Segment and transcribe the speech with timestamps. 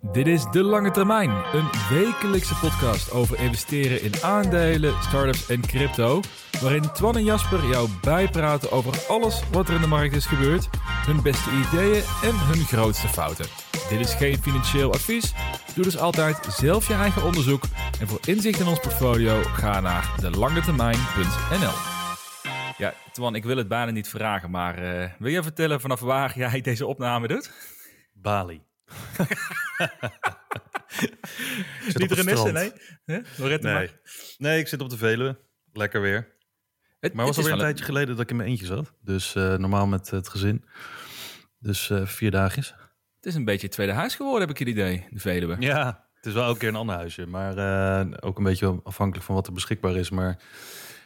[0.00, 6.20] Dit is De Lange Termijn, een wekelijkse podcast over investeren in aandelen, startups en crypto.
[6.60, 10.68] Waarin Twan en Jasper jou bijpraten over alles wat er in de markt is gebeurd,
[11.06, 13.46] hun beste ideeën en hun grootste fouten.
[13.88, 15.34] Dit is geen financieel advies.
[15.74, 17.62] Doe dus altijd zelf je eigen onderzoek.
[18.00, 21.74] En voor inzicht in ons portfolio ga naar delangetermijn.nl.
[22.76, 26.38] Ja, Twan, ik wil het bijna niet vragen, maar uh, wil je vertellen vanaf waar
[26.38, 27.52] jij deze opname doet?
[28.12, 28.62] Bali.
[31.94, 32.72] niet remissen, nee?
[33.04, 33.24] Huh?
[33.36, 33.58] Nee.
[33.60, 34.00] Maar.
[34.38, 35.38] nee, ik zit op de Veluwe.
[35.72, 36.36] Lekker weer.
[37.00, 38.92] Het, maar het was alweer een tijdje geleden dat ik in mijn eentje zat.
[39.00, 40.64] Dus uh, normaal met het gezin.
[41.58, 42.74] Dus uh, vier dagjes.
[43.16, 45.56] Het is een beetje het tweede huis geworden, heb ik het idee, de Veluwe.
[45.58, 47.26] Ja, het is wel elke keer een ander huisje.
[47.26, 50.10] Maar uh, ook een beetje afhankelijk van wat er beschikbaar is.
[50.10, 50.42] Maar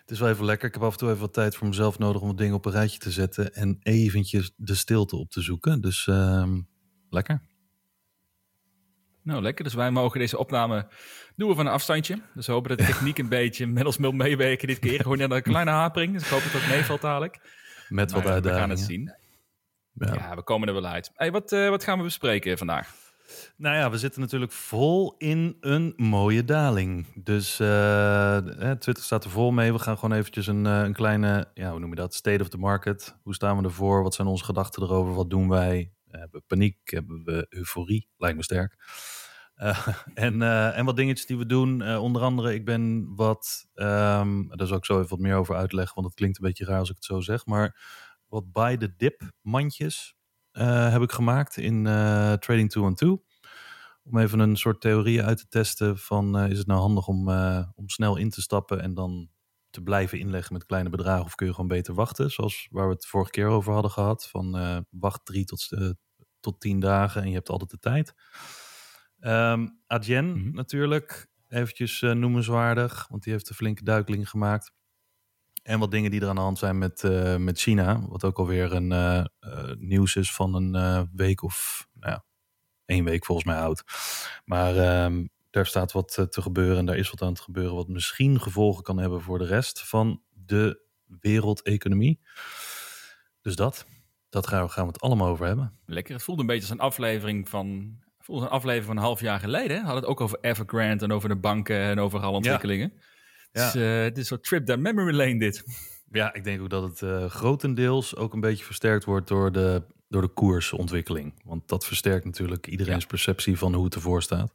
[0.01, 0.69] het is wel even lekker.
[0.69, 2.65] Ik heb af en toe even wat tijd voor mezelf nodig om wat dingen op
[2.65, 3.55] een rijtje te zetten.
[3.55, 5.81] En eventjes de stilte op te zoeken.
[5.81, 6.61] Dus ehm,
[7.09, 7.51] lekker.
[9.23, 9.65] Nou, lekker.
[9.65, 10.87] Dus wij mogen deze opname
[11.37, 12.19] doen van een afstandje.
[12.35, 15.01] Dus we hopen dat de techniek een beetje met ons wil meewerken dit keer.
[15.01, 16.13] Gewoon een kleine hapering.
[16.13, 17.41] Dus ik hoop dat het ook meevalt dadelijk.
[17.89, 18.55] Met wat uitdagingen.
[18.55, 19.15] We gaan het zien.
[19.93, 20.15] Ja.
[20.15, 20.35] ja.
[20.35, 21.11] we komen er wel uit.
[21.15, 22.95] Hey, wat, uh, wat gaan we bespreken vandaag?
[23.57, 27.07] Nou ja, we zitten natuurlijk vol in een mooie daling.
[27.15, 28.37] Dus uh,
[28.79, 29.73] Twitter staat er vol mee.
[29.73, 32.15] We gaan gewoon eventjes een, uh, een kleine, ja, hoe noem je dat?
[32.15, 33.17] State of the market.
[33.23, 34.03] Hoe staan we ervoor?
[34.03, 35.15] Wat zijn onze gedachten erover?
[35.15, 35.93] Wat doen wij?
[36.21, 36.79] Hebben we paniek?
[36.85, 38.09] Hebben we euforie?
[38.17, 38.77] Lijkt me sterk.
[39.57, 41.81] Uh, en, uh, en wat dingetjes die we doen.
[41.81, 43.69] Uh, onder andere, ik ben wat.
[43.75, 46.65] Um, daar zal ik zo even wat meer over uitleggen, want het klinkt een beetje
[46.65, 47.47] raar als ik het zo zeg.
[47.47, 47.81] Maar
[48.29, 50.17] wat by the dip mandjes
[50.53, 51.85] heb ik gemaakt in
[52.39, 53.23] Trading 2 on 2.
[54.05, 57.29] Om even een soort theorie uit te testen van is het nou handig om,
[57.75, 59.29] om snel in te stappen en dan
[59.73, 62.95] te blijven inleggen met kleine bedragen of kun je gewoon beter wachten, zoals waar we
[62.95, 65.69] het vorige keer over hadden gehad, van wacht drie tot,
[66.41, 68.15] tot tien dagen en je hebt altijd de tijd.
[69.21, 70.55] Um, Adyen mm -hmm.
[70.55, 74.73] natuurlijk, eventjes uh, noemenswaardig, want die heeft een flinke duikeling gemaakt.
[75.63, 78.39] En wat dingen die er aan de hand zijn met, uh, met China, wat ook
[78.39, 79.25] alweer een uh,
[79.79, 82.25] nieuws is van een week of nou ja,
[82.85, 83.83] één week volgens mij oud.
[84.45, 87.89] Maar um, daar staat wat te gebeuren en daar is wat aan het gebeuren, wat
[87.89, 90.81] misschien gevolgen kan hebben voor de rest van de
[91.21, 92.21] wereldeconomie.
[93.41, 93.87] Dus dat,
[94.29, 95.79] dat gaan we, gaan we het allemaal over hebben.
[95.87, 99.21] Lekker, het voelt een beetje als een aflevering van volgens een aflevering van een half
[99.21, 102.93] jaar geleden hadden het ook over Evergrande en over de banken en over alle ontwikkelingen.
[103.53, 103.65] Ja.
[103.73, 105.65] Dus, uh, het is zo'n trip down memory lane dit.
[106.11, 109.83] Ja, ik denk ook dat het uh, grotendeels ook een beetje versterkt wordt door de,
[110.09, 111.41] door de koersontwikkeling.
[111.45, 113.09] Want dat versterkt natuurlijk iedereen's ja.
[113.09, 114.55] perceptie van hoe het ervoor staat.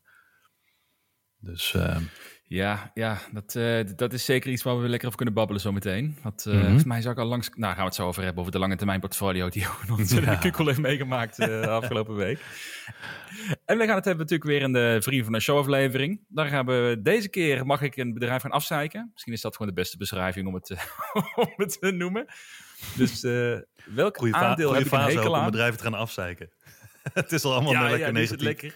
[1.47, 1.97] Dus uh,
[2.43, 6.17] ja, ja dat, uh, dat is zeker iets waar we lekker over kunnen babbelen zometeen.
[6.23, 6.63] Want uh, mm -hmm.
[6.63, 7.49] volgens mij zou ik al langs...
[7.53, 9.65] Nou, gaan we het zo over hebben, over de lange termijn portfolio die
[9.97, 10.35] onze ja.
[10.35, 12.39] Kukkel heeft meegemaakt uh, de afgelopen week.
[13.65, 16.21] En we gaan het hebben natuurlijk weer in de Vrienden van de Show aflevering.
[16.27, 19.09] Daar gaan we deze keer, mag ik een bedrijf gaan afzeiken.
[19.13, 20.69] Misschien is dat gewoon de beste beschrijving om het,
[21.35, 22.25] om het te noemen.
[22.95, 23.21] Dus
[23.85, 25.45] welk goeie aandeel heb ik een hekel aan?
[25.45, 26.49] om bedrijven te gaan afzeiken.
[27.13, 28.41] het is al allemaal ja, lekker ja, negatief.
[28.41, 28.75] lekker.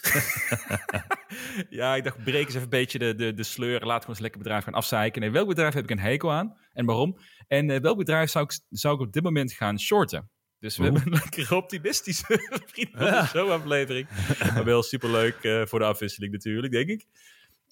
[1.80, 3.80] ja, ik dacht, breek eens even een beetje de, de, de sleur.
[3.86, 5.20] Laat gewoon eens lekker bedrijf gaan afzeiken.
[5.20, 6.56] Nee, welk bedrijf heb ik een hekel aan?
[6.72, 7.18] En waarom?
[7.48, 10.30] En uh, welk bedrijf zou ik, zou ik op dit moment gaan shorten?
[10.58, 10.92] Dus we Oeh.
[10.92, 12.24] hebben een lekker optimistische
[12.66, 14.08] vriend van de show aflevering.
[14.38, 17.06] maar wel superleuk uh, voor de afwisseling natuurlijk, denk ik.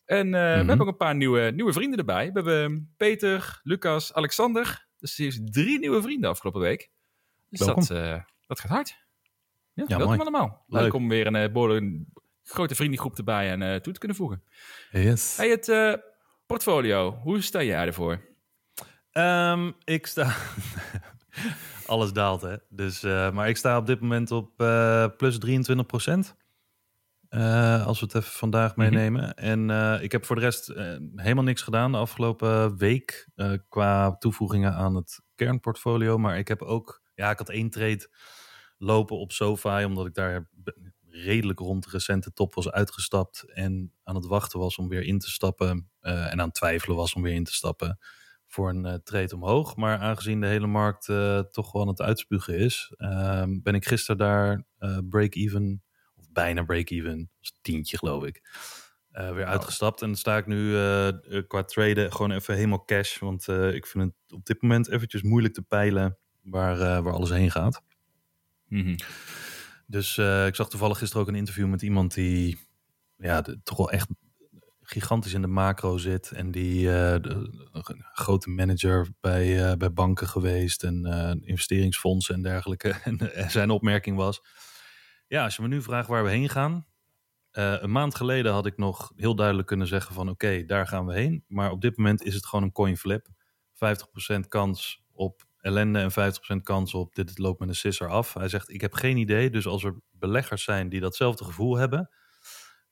[0.05, 0.61] En uh, mm -hmm.
[0.61, 2.33] we hebben ook een paar nieuwe, nieuwe vrienden erbij.
[2.33, 4.87] We hebben Peter, Lucas, Alexander.
[4.99, 6.91] Dus er is drie nieuwe vrienden afgelopen week.
[7.51, 7.87] Dus dat,
[8.47, 9.08] dat gaat hard.
[9.79, 10.29] Ja, ja welkom mooi.
[10.29, 10.65] allemaal.
[10.67, 10.83] Leuk.
[10.83, 12.13] Leuk om weer een, een
[12.43, 14.43] grote vriendengroep erbij en uh, toe te kunnen voegen.
[14.91, 15.37] Yes.
[15.37, 15.95] Hey, het uh,
[16.47, 18.21] portfolio, hoe sta jij ervoor?
[19.13, 20.35] Um, ik sta...
[21.87, 22.57] Alles daalt, hè.
[22.69, 24.57] Dus, uh, maar ik sta op dit moment op
[25.17, 26.37] plus 23 procent.
[27.85, 29.23] als we het even vandaag meenemen.
[29.23, 29.71] Mm -hmm.
[29.71, 30.67] En ik heb voor de rest
[31.15, 33.29] helemaal niks gedaan de afgelopen week
[33.69, 36.19] qua toevoegingen aan het kernportfolio.
[36.19, 38.09] Maar ik heb ook, ja, ik had één trade
[38.79, 40.51] lopen op SoFi, omdat ik daar
[41.11, 45.19] redelijk rond de recente top was uitgestapt en aan het wachten was om weer in
[45.19, 47.99] te stappen uh, en aan het twijfelen was om weer in te stappen
[48.47, 49.77] voor een uh, trade omhoog.
[49.77, 53.87] Maar aangezien de hele markt uh, toch wel aan het uitspugen is, ehm, ben ik
[53.87, 54.65] gisteren daar
[55.09, 55.83] break-even
[56.17, 57.31] of bijna break-even.
[57.61, 58.43] Tientje, geloof ik.
[59.19, 60.03] Eh, weer uitgestapt.
[60.03, 63.19] En dan sta ik nu eh, eh, qua traden gewoon even helemaal cash.
[63.19, 67.13] Want eh, ik vind het op dit moment eventjes moeilijk te peilen waar, eh, waar
[67.13, 67.83] alles heen gaat.
[68.69, 68.97] Mhm.
[69.87, 72.59] Dus eh, ik zag toevallig gisteren ook een interview met iemand die
[73.17, 74.09] ja, toch wel echt
[74.83, 76.31] gigantisch in de macro zit.
[76.31, 82.43] En die eh, een grote manager bij, eh, bij banken geweest en eh, investeringsfondsen en
[82.43, 82.89] dergelijke.
[83.05, 84.41] En eh, zijn opmerking was,
[85.27, 86.87] ja, als je me nu vraagt waar we heen gaan.
[87.51, 91.07] eh, een maand geleden had ik nog heel duidelijk kunnen zeggen van oké, daar gaan
[91.07, 91.45] we heen.
[91.49, 93.29] Maar op dit moment is het gewoon een coin flip.
[93.73, 98.35] 50% kans op ellende en 50% kans op dit loopt met een sisser af.
[98.35, 99.51] Hij zegt, ik heb geen idee.
[99.51, 102.11] Dus als er beleggers zijn die datzelfde gevoel hebben...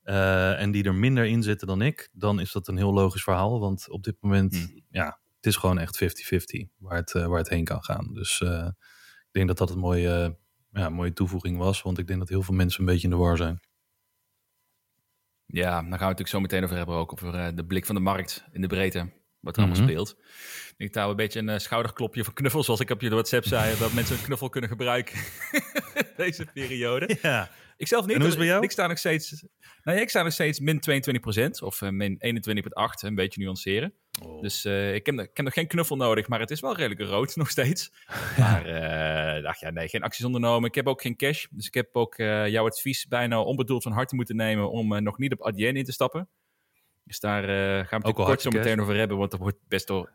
[0.01, 2.09] eh, en die er minder in zitten dan ik...
[2.11, 3.59] dan is dat een heel logisch verhaal.
[3.59, 4.81] Want op dit moment, Hmm.
[4.89, 8.13] ja, het is gewoon echt 50-50 waar, het, eh, waar het heen kan gaan.
[8.13, 8.67] Dus eh,
[9.27, 10.37] ik denk dat dat een mooie,
[10.71, 11.81] ja, mooie toevoeging was.
[11.81, 13.59] Want ik denk dat heel veel mensen een beetje in de war zijn.
[15.45, 16.95] Ja, daar gaan we natuurlijk zo meteen over hebben.
[16.95, 19.11] Ook over de blik van de markt in de breedte.
[19.47, 19.89] Wat er allemaal Mhm.
[19.91, 20.15] speelt.
[20.77, 22.65] Ik daar een beetje een eh, schouderklopje voor knuffels.
[22.65, 23.77] Zoals ik op je WhatsApp zei.
[23.79, 25.19] dat mensen een knuffel kunnen gebruiken.
[26.17, 27.17] Deze periode.
[27.21, 28.15] Ja, Ik zelf niet.
[28.15, 28.63] En hoe is het bij jou?
[28.63, 29.45] Ik sta nog steeds,
[29.83, 33.93] nou ja, ik sta nog steeds min 22% of eh, min 21,8, een beetje nuanceren.
[34.21, 34.41] Oh.
[34.41, 37.01] Dus eh, ik, heb, ik heb nog geen knuffel nodig, maar het is wel redelijk
[37.09, 37.91] rood nog steeds.
[38.37, 40.69] Maar eh dacht ja, nee, geen acties ondernomen.
[40.69, 44.15] Ik heb ook geen cash, dus ik heb ook jouw advies bijna onbedoeld van harte
[44.15, 46.29] moeten nemen om nog niet op Adyen in te stappen.
[47.07, 49.87] Dus daar eh, gaan we het kort zo meteen over hebben, want er wordt best
[49.87, 50.09] wel...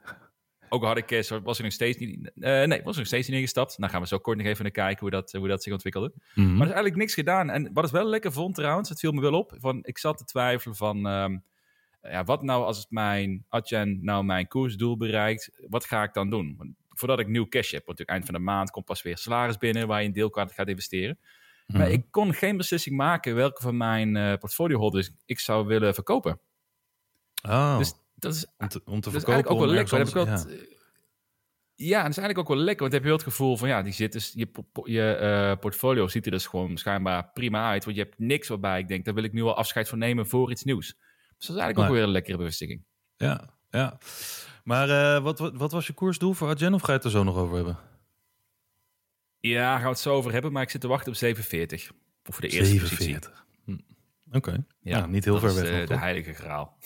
[0.69, 2.31] Ook ik cash, was ik nog steeds niet...
[2.41, 3.81] eh, nee, was ik nog steeds niet ingestapt.
[3.81, 6.13] Dan gaan we zo kort nog even naar kijken hoe dat, hoe dat zich ontwikkelde.
[6.35, 6.47] Mhm.
[6.47, 7.51] Maar er is eigenlijk niks gedaan.
[7.51, 9.55] En wat ik wel lekker vond trouwens, het viel me wel op.
[9.59, 11.39] Van, ik zat te twijfelen van, ehm,
[12.03, 16.31] ja, wat nou als het mijn Adyen nou mijn koersdoel bereikt, wat ga ik dan
[16.31, 16.55] doen?
[16.59, 19.19] Want voordat ik nieuw cash heb, want natuurlijk eind van de maand komt pas weer
[19.19, 21.19] salaris binnen waar je een deel gaat gaat investeren.
[21.67, 21.91] Maar Mhm.
[21.91, 26.41] ik kon geen beslissing maken welke van mijn eh portfolio holders ik zou willen verkopen.
[27.43, 29.33] Oh, Dus dat is om te, om te dat is verkopen.
[29.33, 29.99] eigenlijk ook wel lekker.
[29.99, 30.27] heb ik wel,
[31.75, 32.03] ja.
[32.03, 32.81] dat is eigenlijk ook wel lekker.
[32.81, 34.49] Want dan heb je wel het gevoel van, ja, die zit dus, je,
[34.85, 37.85] je eh, portfolio ziet er dus gewoon schijnbaar prima uit.
[37.85, 40.27] Want je hebt niks waarbij ik denk, daar wil ik nu al afscheid van nemen
[40.27, 40.87] voor iets nieuws.
[40.87, 42.85] Dus dat is eigenlijk ook weer een lekkere bevestiging.
[43.17, 43.99] Ja, ja.
[44.65, 47.11] Maar eh, wat, wat, wat was je koersdoel voor Adyen of ga je het er
[47.11, 47.79] zo nog over hebben?
[49.39, 51.91] Ja, gaan we het zo over hebben, maar ik zit te wachten op 47.
[51.91, 52.97] Of voor de eerste positie.
[52.97, 53.47] 47.
[53.65, 53.77] Hm.
[54.37, 55.87] Oké, Ja, Nou, niet heel ver weg.
[55.89, 56.79] de, heilige graal.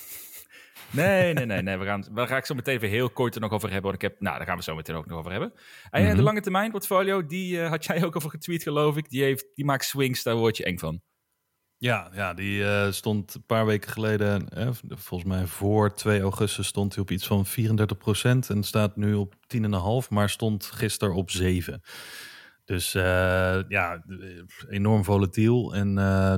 [0.91, 1.77] Nee, nee, nee, nee.
[1.77, 3.91] We gaan, daar ga ik zo meteen even heel kort er nog over hebben.
[3.91, 5.53] Want ik heb, nou, daar gaan we zo meteen ook nog over hebben.
[5.91, 6.17] En ja, Mhm.
[6.17, 9.09] de lange termijn portfolio, die eh, had jij ook over getweet, geloof ik.
[9.11, 11.01] Die, heeft, die maakt swings, daar word je eng van.
[11.79, 16.67] Ja, ja die eh, stond een paar weken geleden, eh, volgens mij voor 2 augustus,
[16.67, 21.31] stond hij op iets van 34% en staat nu op 10,5, maar stond gisteren op
[21.31, 21.81] 7.
[22.65, 23.03] Dus eh,
[23.69, 25.75] ja, eh, enorm volatiel.
[25.75, 26.35] En eh,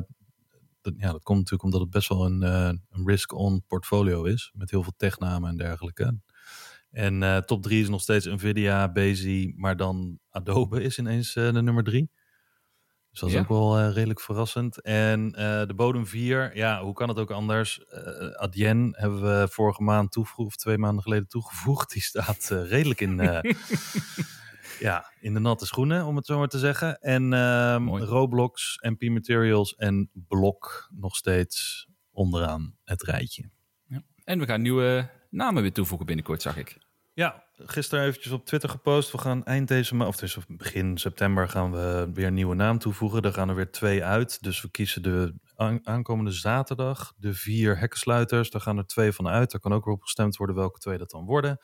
[0.90, 4.50] dat, ja, dat komt natuurlijk omdat het best wel een, eh, een risk-on portfolio is,
[4.55, 6.19] met heel veel technamen en dergelijke.
[6.90, 11.52] En eh, top 3 is nog steeds Nvidia, Bezi, maar dan Adobe is ineens eh,
[11.52, 12.11] de nummer 3.
[13.11, 13.40] Dus dat is Ja.
[13.40, 14.81] ook wel redelijk verrassend.
[14.82, 15.31] En
[15.67, 17.81] de bodem 4, ja, hoe kan het ook anders?
[18.37, 21.93] Adyen hebben we vorige maand toegevoegd, of twee maanden geleden toegevoegd.
[21.93, 23.17] Die staat redelijk in,
[24.78, 26.98] ja, in de natte schoenen, om het zo maar te zeggen.
[27.00, 27.88] En ehm.
[27.88, 33.50] Roblox, MP Materials en Blok nog steeds onderaan het rijtje.
[34.25, 36.78] En we gaan nieuwe namen weer toevoegen binnenkort, zag ik.
[37.12, 39.12] Ja, gisteren eventjes op Twitter gepost.
[39.12, 42.78] We gaan eind deze maand, of dus begin september, gaan we weer een nieuwe naam
[42.78, 43.23] toevoegen.
[43.23, 44.42] Er gaan er weer twee uit.
[44.42, 48.50] Dus we kiezen de aan- aankomende zaterdag de vier hekkensluiters.
[48.50, 49.50] Daar gaan er twee van uit.
[49.50, 51.58] Daar kan ook weer op gestemd worden welke twee dat dan worden.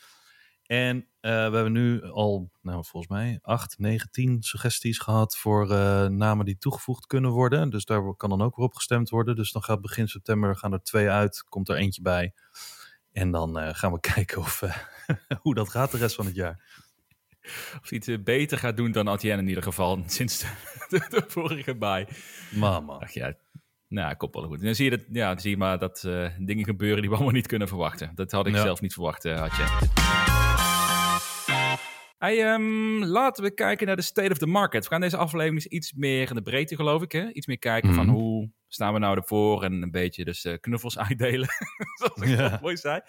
[0.65, 5.71] En eh, we hebben nu al, nou volgens mij, 8, 9, 10 suggesties gehad voor
[5.71, 7.71] eh, namen die toegevoegd kunnen worden.
[7.71, 9.37] Dus daar kan dan ook weer op gestemd worden.
[9.37, 12.33] Dus dan gaat begin september gaan er twee uit, komt er eentje bij.
[13.13, 14.63] En dan eh, gaan we kijken of,
[15.43, 16.83] hoe dat gaat de rest van het jaar.
[17.83, 20.47] Of eh, beter gaat doen dan Adyen in ieder geval, sinds de,
[20.89, 22.09] de, de vorige bij.
[22.55, 22.93] Mama.
[22.93, 23.35] Ach ja,
[23.89, 24.59] nou, komt wel goed.
[24.59, 26.01] En dan zie je, dat, ja, zie je maar dat
[26.39, 28.13] dingen gebeuren die we allemaal niet kunnen verwachten.
[28.15, 28.63] Dat had ik Ja.
[28.63, 30.44] zelf niet verwacht, eh Adyen.
[32.19, 34.83] Hey, ehm, laten we kijken naar de state of the market.
[34.85, 37.13] We gaan deze aflevering eens iets meer in de breedte, geloof ik.
[37.13, 37.33] Hè?
[37.33, 38.15] Iets meer kijken van Mhm.
[38.15, 41.49] hoe staan we nou ervoor en een beetje dus eh, knuffels uitdelen.
[41.95, 42.59] Zoals ik Ja.
[42.63, 43.01] mooi zei.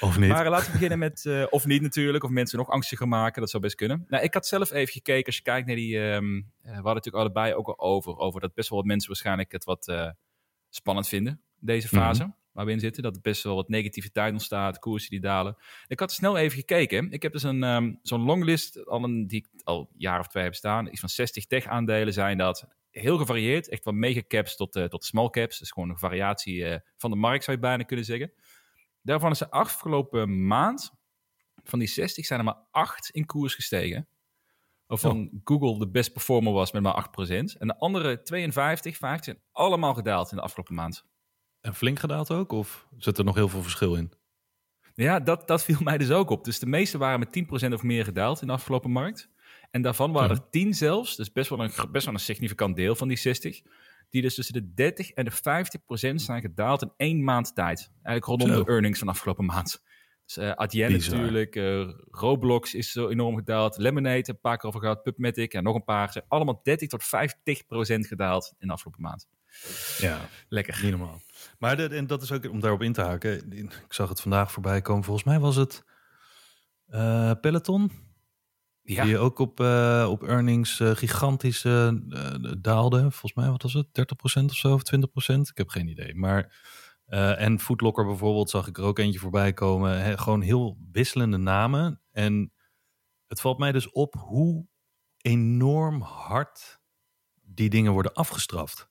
[0.00, 0.28] Of niet?
[0.28, 3.40] Maar eh, laten we beginnen met, eh, of niet natuurlijk, of mensen nog angstiger maken.
[3.40, 4.04] Dat zou best kunnen.
[4.08, 6.94] Nou, ik had zelf even gekeken, als je kijkt naar die, ehm, eh, we hadden
[6.94, 9.92] natuurlijk allebei ook al over, over dat best wel wat mensen waarschijnlijk het wat
[10.68, 12.34] spannend vinden, deze fase.
[12.54, 15.56] Waar we in zitten, dat er best wel wat negativiteit ontstaat, koersen die dalen.
[15.86, 17.10] Ik had snel even gekeken.
[17.10, 20.26] Ik heb dus een, ehm, zo'n longlist, al een, die ik al een jaar of
[20.26, 20.86] twee heb staan.
[20.86, 22.66] Iets van 60 tech-aandelen zijn dat.
[22.90, 23.68] heel gevarieerd.
[23.68, 25.58] Echt van mega caps tot, eh, tot small caps.
[25.58, 28.32] Dus gewoon een variatie eh, van de markt zou je bijna kunnen zeggen.
[29.02, 30.92] Daarvan is de afgelopen maand,
[31.62, 34.08] van die 60 zijn er maar 8 in koers gestegen.
[34.86, 37.56] Waarvan Google de best performer was met maar 8%.
[37.58, 41.04] En de andere 52, 50 zijn allemaal gedaald in de afgelopen maand.
[41.64, 42.52] En flink gedaald ook?
[42.52, 44.12] Of zit er nog heel veel verschil in?
[44.94, 46.44] Ja, dat, dat viel mij dus ook op.
[46.44, 49.30] Dus de meeste waren met 10% of meer gedaald in de afgelopen markt.
[49.70, 52.94] En daarvan waren er 10 zelfs, dus best wel, een, best wel een significant deel
[52.94, 53.60] van die 60,
[54.10, 55.32] die dus tussen de 30 en de
[56.10, 57.90] 50% zijn gedaald in één maand tijd.
[58.02, 58.64] Eigenlijk rondom Zo.
[58.64, 59.82] de earnings van afgelopen maand.
[60.24, 61.16] Dus eh Adyen Bizar.
[61.16, 65.62] natuurlijk, eh, Roblox is zo enorm gedaald, Lemonade, een paar keer over gehad, PubMatic en
[65.62, 66.12] nog een paar.
[66.12, 69.28] Zijn allemaal 30 tot 50% gedaald in de afgelopen maand.
[69.98, 70.80] Ja, Lekker.
[70.82, 71.20] niet normaal.
[71.58, 73.52] Maar de, en dat is ook om daarop in te haken.
[73.52, 75.04] Ik zag het vandaag voorbij komen.
[75.04, 75.84] Volgens mij was het
[76.86, 78.04] eh, Peloton.
[78.86, 81.94] Ja, Die ook op, eh, op earnings gigantisch eh, eh,
[82.58, 83.00] daalde.
[83.00, 83.86] Volgens mij, wat was het?
[83.92, 85.50] 30% of zo, of 20%?
[85.50, 86.14] Ik heb geen idee.
[86.14, 86.62] Maar,
[87.38, 90.18] en Foodlocker bijvoorbeeld zag ik er ook eentje voorbij komen.
[90.18, 92.00] Gewoon heel wisselende namen.
[92.10, 92.52] En
[93.26, 94.66] het valt mij dus op hoe
[95.16, 96.80] enorm hard
[97.42, 98.88] die dingen worden afgestraft.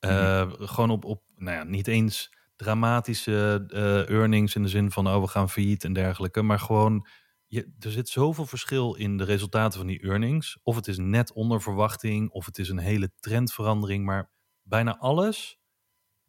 [0.00, 5.08] Eh, Gewoon op, op, nou ja, niet eens dramatische eh, earnings in de zin van,
[5.08, 6.42] oh, we gaan failliet en dergelijke.
[6.42, 7.06] Maar gewoon
[7.46, 10.58] je, er zit zoveel verschil in de resultaten van die earnings.
[10.62, 14.04] Of het is net onder verwachting, of het is een hele trendverandering.
[14.04, 14.30] Maar
[14.62, 15.58] bijna alles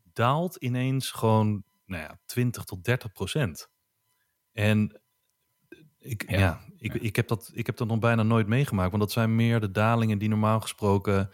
[0.04, 3.70] daalt ineens gewoon nou ja, 20 tot 30 procent.
[4.52, 5.02] En
[6.00, 6.40] ik, ja.
[6.40, 6.62] Ja.
[6.78, 8.90] ik, ik, heb dat, ik heb dat nog bijna nooit meegemaakt.
[8.90, 11.30] Want dat zijn meer de dalingen die normaal gesproken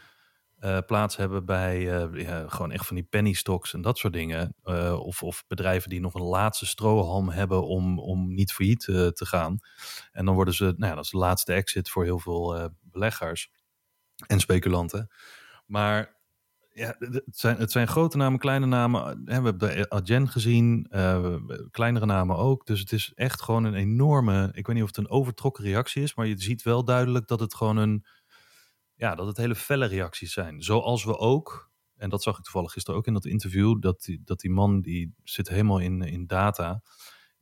[0.57, 4.55] eh, plaats hebben bij eh, gewoon echt van die penny stocks en dat soort dingen.
[4.63, 9.25] Eh, of, of bedrijven die nog een laatste strohalm hebben om, om niet failliet te
[9.25, 9.59] gaan.
[10.11, 13.51] En dan worden ze, nou ja, dat is de laatste exit voor heel veel beleggers
[14.27, 15.11] en speculanten.
[15.65, 16.15] Maar
[16.69, 19.23] ja, het zijn, het zijn grote namen, kleine namen.
[19.25, 20.87] We hebben de Adyen gezien,
[21.71, 22.65] kleinere namen ook.
[22.65, 26.03] Dus het is echt gewoon een enorme, ik weet niet of het een overtrokken reactie
[26.03, 28.05] is, maar je ziet wel duidelijk dat het gewoon een,
[28.98, 30.62] ja, dat het hele felle reacties zijn.
[30.62, 34.22] Zoals we ook, en dat zag ik toevallig gisteren ook in dat interview, dat die,
[34.24, 36.82] dat die man die zit helemaal in, in data.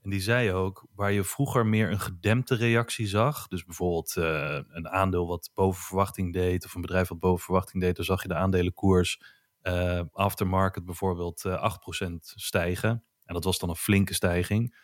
[0.02, 4.60] En die zei ook, waar je vroeger meer een gedempte reactie zag, dus bijvoorbeeld eh,
[4.68, 8.22] een aandeel wat boven verwachting deed, of een bedrijf wat boven verwachting deed, dan zag
[8.22, 9.22] je de aandelenkoers
[9.62, 11.74] eh aftermarket bijvoorbeeld eh
[12.10, 13.04] 8% stijgen.
[13.24, 14.78] En dat was dan een flinke stijging.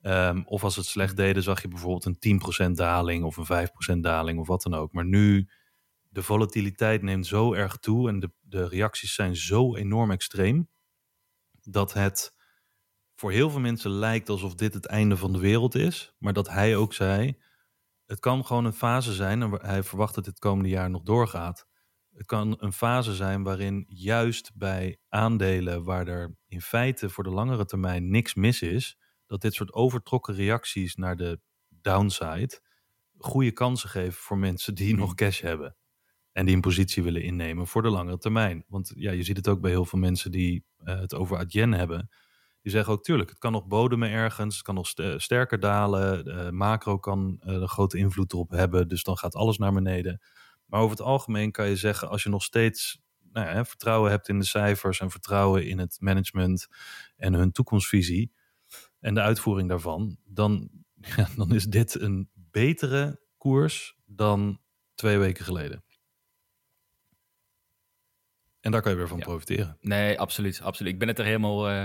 [0.00, 4.02] Ehm, of als het slecht deden, zag je bijvoorbeeld een 10% daling of een 5%
[4.02, 4.92] daling of wat dan ook.
[4.92, 5.48] Maar nu,
[6.16, 10.68] de volatiliteit neemt zo erg toe en de, de reacties zijn zo enorm extreem,
[11.62, 12.34] dat het
[13.14, 16.14] voor heel veel mensen lijkt alsof dit het einde van de wereld is.
[16.18, 17.42] Maar dat hij ook zei,
[18.06, 21.66] het kan gewoon een fase zijn, en hij verwacht dat dit komende jaar nog doorgaat.
[22.12, 27.30] Het kan een fase zijn waarin juist bij aandelen waar er in feite voor de
[27.30, 32.60] langere termijn niks mis is, dat dit soort overtrokken reacties naar de downside
[33.18, 35.76] goede kansen geven voor mensen die nog cash hebben.
[36.36, 38.64] En die een positie willen innemen voor de langere termijn.
[38.68, 41.72] Want ja, je ziet het ook bij heel veel mensen die eh, het over Adyen
[41.72, 42.08] hebben.
[42.62, 46.24] Die zeggen ook, tuurlijk, het kan nog bodemen ergens, het kan nog st- sterker dalen.
[46.24, 50.20] De macro kan eh, een grote invloed erop hebben, dus dan gaat alles naar beneden.
[50.66, 53.00] Maar over het algemeen kan je zeggen, als je nog steeds
[53.32, 56.66] nou ja, vertrouwen hebt in de cijfers en vertrouwen in het management
[57.16, 58.32] en hun toekomstvisie
[59.00, 60.70] en de uitvoering daarvan, dan,
[61.36, 64.60] dan is dit een betere koers dan
[64.94, 65.84] twee weken geleden.
[68.66, 69.24] En daar kan je weer van Ja.
[69.24, 69.76] profiteren.
[69.80, 70.92] Nee, absoluut, absoluut.
[70.92, 71.84] Ik ben het er helemaal, eh,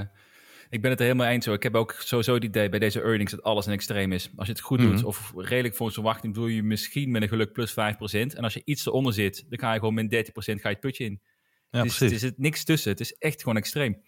[0.69, 1.45] ik ben het er helemaal eens.
[1.45, 1.55] Hoor.
[1.55, 4.29] Ik heb ook sowieso het idee bij deze earnings dat alles een extreem is.
[4.35, 5.05] Als je het goed doet Mhm.
[5.05, 8.35] of redelijk volgens verwachting, doe je misschien met een geluk plus 5%.
[8.35, 10.83] En als je iets eronder zit, dan ga je gewoon met 30% ga je het
[10.83, 11.21] putje in.
[11.69, 12.13] Ja, dus precies.
[12.13, 12.91] er zit niks tussen.
[12.91, 14.01] Het is echt gewoon extreem.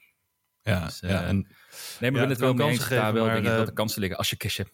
[0.61, 1.35] ja, dus, eh, ja, en
[1.99, 3.57] Nee, maar Ja, ben het wel mee eens dat daar wel maar, denk ik, eh,
[3.57, 4.71] dat de kansen liggen als je cash hebt.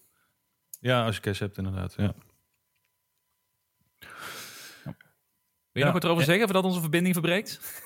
[0.80, 1.94] ja, als je cash hebt inderdaad.
[1.98, 2.14] Ja.
[5.80, 7.60] Je Ja, nog wat erover en- zeggen voordat onze verbinding verbreekt?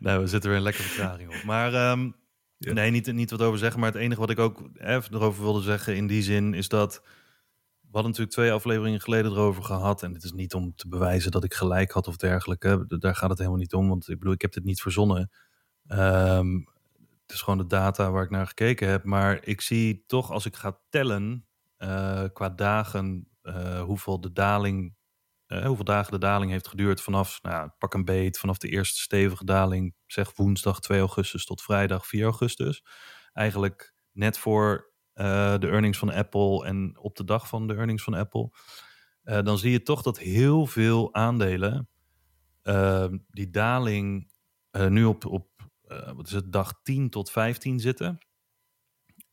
[0.00, 1.42] nee, we zitten weer een lekkere vertraging op.
[1.44, 2.10] Maar ehm,
[2.58, 3.80] nee, niet, niet wat over zeggen.
[3.80, 7.02] Maar het enige wat ik ook even erover wilde zeggen in die zin is dat...
[7.80, 10.02] We hadden natuurlijk twee afleveringen geleden erover gehad.
[10.02, 12.84] En het is niet om te bewijzen dat ik gelijk had of dergelijke.
[12.98, 13.88] Daar gaat het helemaal niet om.
[13.88, 15.30] Want ik bedoel, ik heb dit niet verzonnen.
[15.86, 16.54] Ehm,
[17.22, 19.04] het is gewoon de data waar ik naar gekeken heb.
[19.04, 23.28] Maar ik zie toch als ik ga tellen eh, qua dagen...
[23.42, 24.94] eh, hoeveel de daling
[25.50, 29.00] eh, hoeveel dagen de daling heeft geduurd vanaf, nou, pak een beet, vanaf de eerste
[29.00, 32.84] stevige daling, zeg woensdag 2 augustus tot vrijdag 4 augustus.
[33.32, 38.02] Eigenlijk net voor eh, de earnings van Apple en op de dag van de earnings
[38.02, 38.50] van Apple.
[39.22, 41.88] eh, dan zie je toch dat heel veel aandelen
[42.62, 44.30] eh, die daling
[44.88, 45.48] nu op, op
[46.14, 48.18] wat is het, dag 10 tot 15 zitten.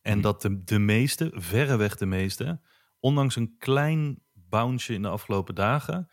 [0.01, 2.62] En dat de, de meeste, verreweg de meeste,
[3.00, 6.12] ondanks een klein bounce in de afgelopen dagen,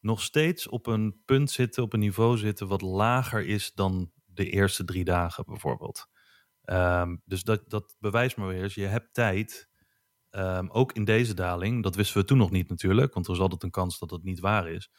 [0.00, 4.50] nog steeds op een punt zitten, op een niveau zitten wat lager is dan de
[4.50, 6.06] eerste drie dagen bijvoorbeeld.
[6.62, 9.68] Ehm, dus dat, dat bewijst maar weer eens, je hebt tijd,
[10.30, 13.40] ehm, ook in deze daling, dat wisten we toen nog niet natuurlijk, want er is
[13.40, 14.90] altijd een kans dat dat niet waar is.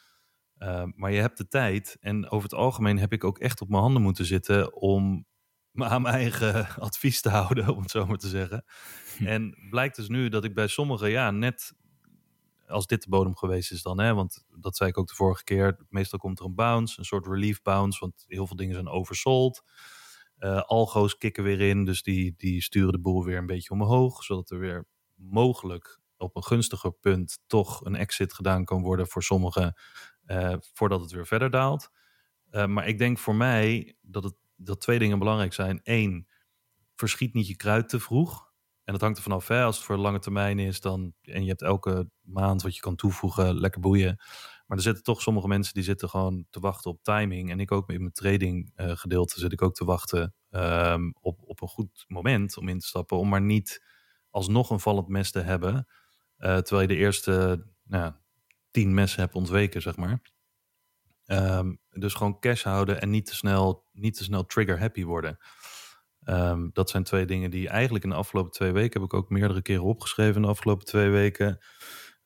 [0.58, 3.68] Ehm, maar je hebt de tijd en over het algemeen heb ik ook echt op
[3.68, 5.26] mijn handen moeten zitten om
[5.70, 8.64] me aan mijn eigen advies te houden, om het zo maar te zeggen.
[9.18, 11.72] En blijkt dus nu dat ik bij sommigen, ja, net
[12.66, 15.44] als dit de bodem geweest is dan, hè, want dat zei ik ook de vorige
[15.44, 18.88] keer, meestal komt er een bounce, een soort relief bounce, want heel veel dingen zijn
[18.88, 19.62] oversold.
[20.36, 24.22] Eh algo's kicken weer in, dus die, die sturen de boel weer een beetje omhoog,
[24.24, 29.22] zodat er weer mogelijk op een gunstiger punt toch een exit gedaan kan worden voor
[29.22, 29.74] sommigen,
[30.24, 31.90] eh, voordat het weer verder daalt.
[32.50, 35.80] Eh, maar ik denk voor mij dat, het, dat twee dingen belangrijk zijn.
[35.82, 36.28] Eén,
[36.94, 38.45] verschiet niet je kruid te vroeg.
[38.86, 39.50] En dat hangt er vanaf.
[39.50, 42.96] Als het voor lange termijn is dan, en je hebt elke maand wat je kan
[42.96, 44.16] toevoegen, lekker boeien.
[44.66, 47.50] Maar er zitten toch sommige mensen die zitten gewoon te wachten op timing.
[47.50, 51.40] En ik ook in mijn trading eh, gedeelte zit ik ook te wachten ehm, op,
[51.44, 53.18] op een goed moment om in te stappen.
[53.18, 53.84] Om maar niet
[54.30, 55.86] alsnog een vallend mes te hebben.
[56.36, 58.12] eh, terwijl je de eerste nou,
[58.70, 60.20] tien messen hebt ontweken, zeg maar.
[61.24, 65.38] Ehm, dus gewoon cash houden en niet te snel, niet te snel trigger happy worden.
[66.26, 69.30] Ehm, dat zijn twee dingen die eigenlijk in de afgelopen twee weken heb ik ook
[69.30, 71.58] meerdere keren opgeschreven in de afgelopen twee weken.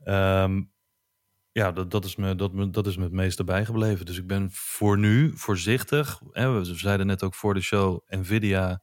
[0.04, 0.62] Ehm,
[1.52, 4.06] ja, dat, dat, is me, dat, me, dat is me het meeste bijgebleven.
[4.06, 6.20] Dus ik ben voor nu voorzichtig.
[6.30, 8.82] Hè, we zeiden net ook voor de show, Nvidia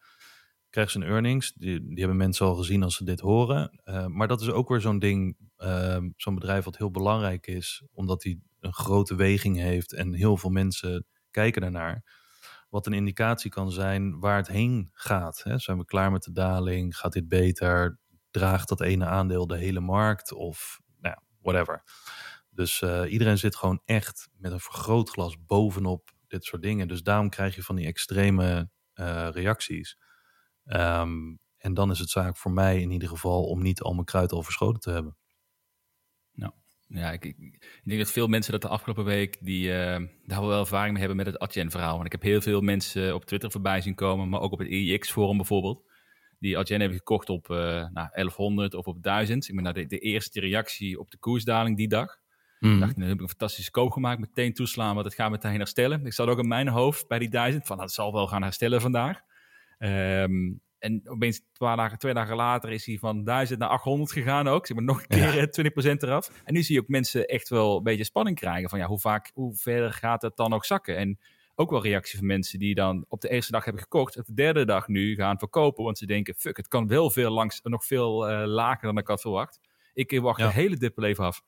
[0.69, 1.53] krijgt zijn earnings.
[1.53, 3.81] Die, die hebben mensen al gezien als ze dit horen.
[3.85, 5.37] Uh, maar dat is ook weer zo'n ding,
[6.15, 10.49] zo'n bedrijf wat heel belangrijk is, omdat die een grote weging heeft en heel veel
[10.49, 12.16] mensen kijken daarnaar.
[12.69, 15.43] Wat een indicatie kan zijn waar het heen gaat.
[15.43, 15.57] Hè?
[15.57, 16.97] Zijn we klaar met de daling?
[16.97, 17.99] Gaat dit beter?
[18.31, 20.33] Draagt dat ene aandeel de hele markt?
[20.33, 21.83] Of nou, whatever.
[22.49, 26.87] Dus uh, iedereen zit gewoon echt met een vergrootglas bovenop dit soort dingen.
[26.87, 29.97] Dus daarom krijg je van die extreme uh, reacties.
[30.65, 34.05] Um, en dan is het zaak voor mij in ieder geval om niet al mijn
[34.05, 35.17] kruid al verschoten te hebben.
[36.87, 40.41] Nou, ja, ik, ik, denk dat veel mensen dat de afgelopen week die, uh, daar
[40.41, 41.99] wel ervaring mee hebben met het Adyen-verhaal.
[41.99, 44.67] En ik heb heel veel mensen op Twitter voorbij zien komen, maar ook op het
[44.67, 45.85] EIX-forum bijvoorbeeld.
[46.39, 49.47] Die Adyen hebben gekocht op uh, nou, 1100 of op 1000.
[49.47, 52.17] Ik ben naar de, de, eerste reactie op de koersdaling die dag.
[52.59, 52.73] Mm.
[52.73, 55.57] Ik dacht, dan heb ik een fantastische koop gemaakt, meteen toeslaan, want het gaat meteen
[55.57, 56.05] herstellen.
[56.05, 58.81] Ik zat ook in mijn hoofd bij die 1000 van, dat zal wel gaan herstellen
[58.81, 59.21] vandaag.
[59.79, 64.47] Um, en opeens twee dagen, twee dagen later is hij van 1000 naar 800 gegaan
[64.47, 64.67] ook.
[64.67, 65.93] Zeg maar nog een keer ja.
[65.93, 66.31] 20% eraf.
[66.43, 68.69] En nu zie je ook mensen echt wel een beetje spanning krijgen.
[68.69, 70.97] Van ja, hoe vaak, hoe verder gaat het dan nog zakken?
[70.97, 71.19] En
[71.55, 74.17] ook wel reactie van mensen die dan op de eerste dag hebben gekocht.
[74.17, 75.83] Op de derde dag nu gaan verkopen.
[75.83, 79.07] Want ze denken, fuck, het kan wel veel langs, nog veel uh, lager dan ik
[79.07, 79.59] had verwacht.
[79.93, 80.47] Ik wacht ja.
[80.47, 81.41] de hele dip even af.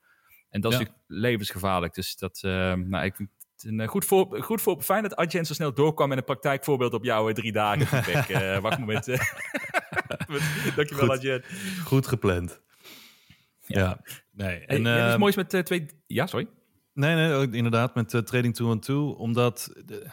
[0.50, 0.86] En dat is ja.
[1.08, 1.94] levensgevaarlijk.
[1.94, 3.16] Dus dat, uh, nou, ik
[3.64, 7.04] een goed voor, goed voor, fijn dat Adjen zo snel doorkwam met een praktijkvoorbeeld op
[7.04, 8.30] jouw drie dagen feedback.
[8.30, 9.06] uh, wachtmoment.
[10.76, 11.44] Dankjewel, goed, Adjen.
[11.84, 12.62] Goed gepland.
[13.66, 13.80] Ja.
[13.80, 14.02] ja.
[14.32, 14.60] Nee.
[14.66, 15.86] En, hey, uh, is moois met uh, twee...
[16.08, 16.48] Ja, sorry.
[16.94, 19.10] Nee, nee, inderdaad met uh, trading two on two.
[19.10, 20.08] Omdat de,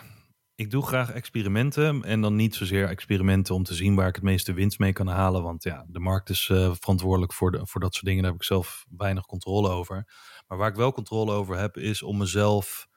[0.54, 2.02] ik doe graag experimenten.
[2.04, 5.06] En dan niet zozeer experimenten om te zien waar ik het meeste winst mee kan
[5.06, 5.42] halen.
[5.42, 8.22] Want ja, de markt is verantwoordelijk voor, de, voor dat soort dingen.
[8.22, 10.06] Daar heb ik zelf weinig controle over.
[10.46, 12.88] Maar waar ik wel controle over heb, is om mezelf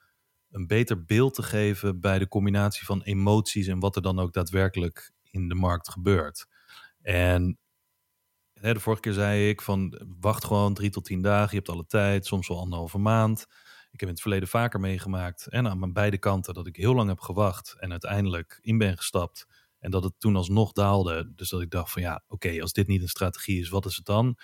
[0.50, 4.32] een beter beeld te geven bij de combinatie van emoties en wat er dan ook
[4.32, 6.46] daadwerkelijk in de markt gebeurt.
[7.02, 7.58] En
[8.52, 11.86] de vorige keer zei ik van wacht gewoon drie tot tien dagen, je hebt alle
[11.86, 13.46] tijd, soms wel anderhalve maand.
[13.90, 16.94] Ik heb in het verleden vaker meegemaakt en aan mijn beide kanten dat ik heel
[16.94, 19.46] lang heb gewacht en uiteindelijk in ben gestapt.
[19.78, 21.32] En dat het toen alsnog daalde.
[21.34, 23.96] Dus dat ik dacht van ja, oké, als dit niet een strategie is, wat is
[23.96, 24.38] het dan?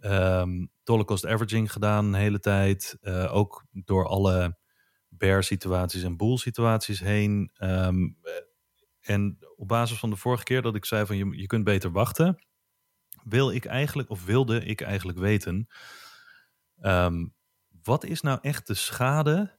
[0.00, 2.98] Um, dollar cost averaging gedaan een hele tijd.
[3.02, 4.58] Uh, ook door alle
[5.20, 7.50] bear situaties en bull situaties heen.
[7.58, 8.18] Um,
[9.00, 11.90] en op basis van de vorige keer dat ik zei van je, je kunt beter
[11.90, 12.38] wachten,
[13.24, 15.68] wil ik eigenlijk, of wilde ik eigenlijk weten,
[16.80, 17.34] um,
[17.82, 19.58] wat is nou echt de schade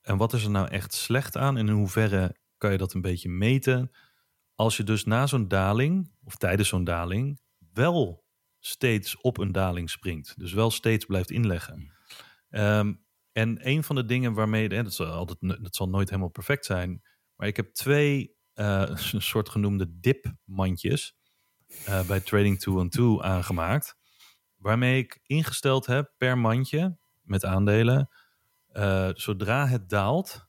[0.00, 3.00] en wat is er nou echt slecht aan en in hoeverre kan je dat een
[3.00, 3.90] beetje meten
[4.54, 7.40] als je dus na zo'n daling of tijdens zo'n daling
[7.72, 8.24] wel
[8.58, 11.92] steeds op een daling springt, dus wel steeds blijft inleggen.
[12.50, 13.06] Um,
[13.38, 16.64] en een van de dingen waarmee, en dat zal, altijd, dat zal nooit helemaal perfect
[16.64, 17.02] zijn,
[17.36, 21.16] maar ik heb twee uh, soort genoemde dipmandjes
[21.88, 23.96] uh, bij Trading 2 on 2 aangemaakt,
[24.56, 28.08] waarmee ik ingesteld heb per mandje met aandelen.
[28.68, 30.46] Eh, zodra het daalt,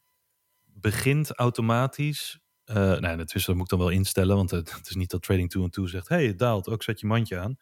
[0.65, 2.39] begint automatisch.
[2.65, 5.09] eh nou, dat, is- dat moet ik dan wel instellen, want het, het is niet
[5.09, 7.57] dat Trading 2 en 2 zegt: hey, het daalt, ook zet je mandje aan.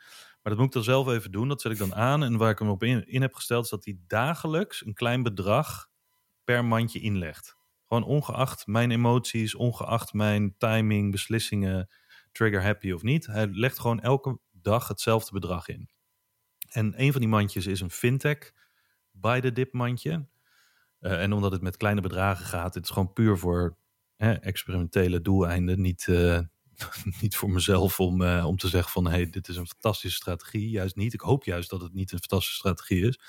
[0.48, 1.48] Maar dat moet ik dan zelf even doen.
[1.48, 2.24] Dat zet ik dan aan.
[2.24, 5.90] En waar ik hem op in, heb gesteld, is dat hij dagelijks een klein bedrag
[6.44, 7.58] per mandje inlegt.
[7.86, 11.90] Gewoon ongeacht mijn emoties, ongeacht mijn timing, beslissingen,
[12.32, 13.26] trigger happy of niet.
[13.26, 15.90] Hij legt gewoon elke dag hetzelfde bedrag in.
[16.70, 18.54] En een van die mandjes is een fintech
[19.12, 20.28] by the dip mandje.
[21.00, 23.78] Eh, en omdat het met kleine bedragen gaat, het is gewoon puur voor
[24.16, 25.82] hè, experimentele doeleinden.
[25.82, 26.40] Niet, eh,
[27.22, 30.70] niet voor mezelf om, eh, om te zeggen van hey, dit is een fantastische strategie.
[30.70, 31.14] Juist niet.
[31.14, 33.20] Ik hoop juist dat het niet een fantastische strategie is.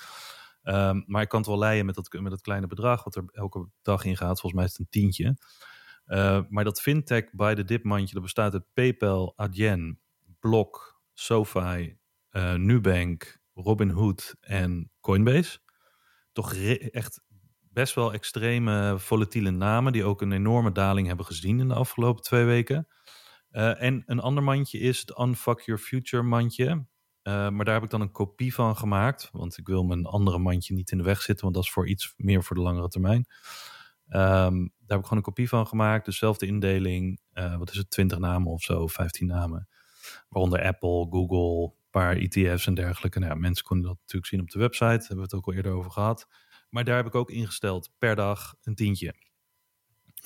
[0.63, 3.23] Ehm, maar ik kan het wel leiden met dat, met dat kleine bedrag wat er
[3.31, 4.39] elke dag in gaat.
[4.39, 5.37] Volgens mij is het een tientje.
[6.05, 9.99] Eh, maar dat fintech by the dip mandje, dat bestaat uit PayPal, Adyen,
[10.39, 11.97] Block, SoFi,
[12.29, 15.59] eh, Nubank, Robinhood en Coinbase.
[16.31, 17.21] Toch echt
[17.59, 22.23] best wel extreme volatiele namen die ook een enorme daling hebben gezien in de afgelopen
[22.23, 22.87] twee weken.
[23.49, 26.85] Eh, en een ander mandje is het Unfuck Your Future mandje.
[27.21, 29.29] Eh, maar daar heb ik dan een kopie van gemaakt.
[29.31, 31.43] Want ik wil mijn andere mandje niet in de weg zitten.
[31.43, 33.25] Want dat is voor iets meer voor de langere termijn.
[34.07, 36.05] Ehm, daar heb ik gewoon een kopie van gemaakt.
[36.05, 37.19] Dezelfde indeling.
[37.33, 37.89] eh, wat is het?
[37.89, 38.87] 20 namen of zo.
[38.87, 39.67] 15 namen.
[40.29, 43.19] Waaronder Apple, Google, een paar ETF's en dergelijke.
[43.19, 44.85] Nou mensen konden dat natuurlijk zien op de website.
[44.85, 46.27] Daar hebben we het ook al eerder over gehad.
[46.69, 49.15] Maar daar heb ik ook ingesteld per dag een tientje.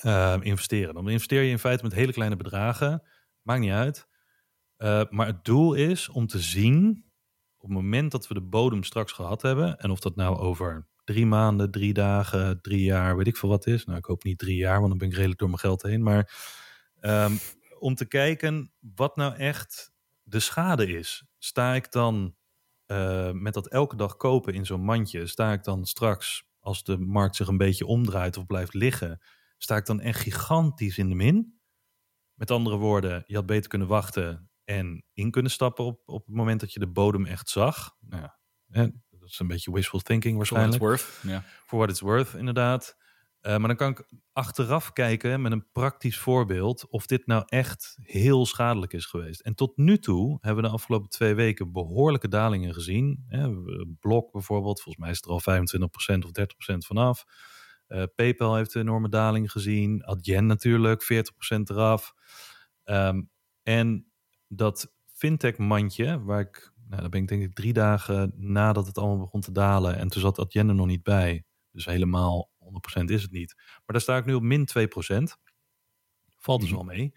[0.00, 0.94] Ehm, investeren.
[0.94, 3.02] Dan investeer je in feite met hele kleine bedragen.
[3.44, 4.08] Maakt niet uit.
[4.78, 7.04] Uh, maar het doel is om te zien
[7.56, 9.78] op het moment dat we de bodem straks gehad hebben.
[9.78, 13.66] En of dat nou over drie maanden, drie dagen, drie jaar, weet ik veel wat
[13.66, 13.84] is.
[13.84, 16.02] Nou, ik hoop niet drie jaar, want dan ben ik redelijk door mijn geld heen.
[16.02, 16.32] Maar
[17.00, 17.38] um,
[17.78, 21.24] om te kijken wat nou echt de schade is.
[21.38, 22.34] Sta ik dan
[22.86, 26.98] uh, met dat elke dag kopen in zo'n mandje, sta ik dan straks, als de
[26.98, 29.20] markt zich een beetje omdraait of blijft liggen,
[29.58, 31.53] sta ik dan echt gigantisch in de min?
[32.34, 36.34] Met andere woorden, je had beter kunnen wachten en in kunnen stappen op, op het
[36.34, 37.96] moment dat je de bodem echt zag.
[38.00, 40.76] Nou ja, hè, dat is een beetje wishful thinking waarschijnlijk.
[40.76, 41.32] For what it's worth.
[41.32, 41.42] Ja.
[41.66, 42.96] For what it's worth, inderdaad.
[43.46, 47.96] Uh, maar dan kan ik achteraf kijken met een praktisch voorbeeld of dit nou echt
[48.00, 49.40] heel schadelijk is geweest.
[49.40, 53.24] En tot nu toe hebben we de afgelopen twee weken behoorlijke dalingen gezien.
[53.28, 53.48] Hè,
[54.00, 56.30] Blok bijvoorbeeld, volgens mij is het er al 25% of
[56.74, 57.24] 30% vanaf.
[57.94, 60.04] Uh, PayPal heeft een enorme daling gezien.
[60.04, 61.06] Adyen natuurlijk, 40%
[61.64, 62.14] eraf.
[62.84, 63.30] Um,
[63.62, 64.12] en
[64.48, 69.18] dat fintech-mandje, waar ik, nou, daar ben ik denk ik drie dagen nadat het allemaal
[69.18, 69.96] begon te dalen.
[69.96, 71.44] En toen zat Adyen er nog niet bij.
[71.70, 72.50] Dus helemaal
[73.00, 73.54] 100% is het niet.
[73.56, 75.22] Maar daar sta ik nu op min 2%.
[76.38, 77.14] Valt dus wel mee.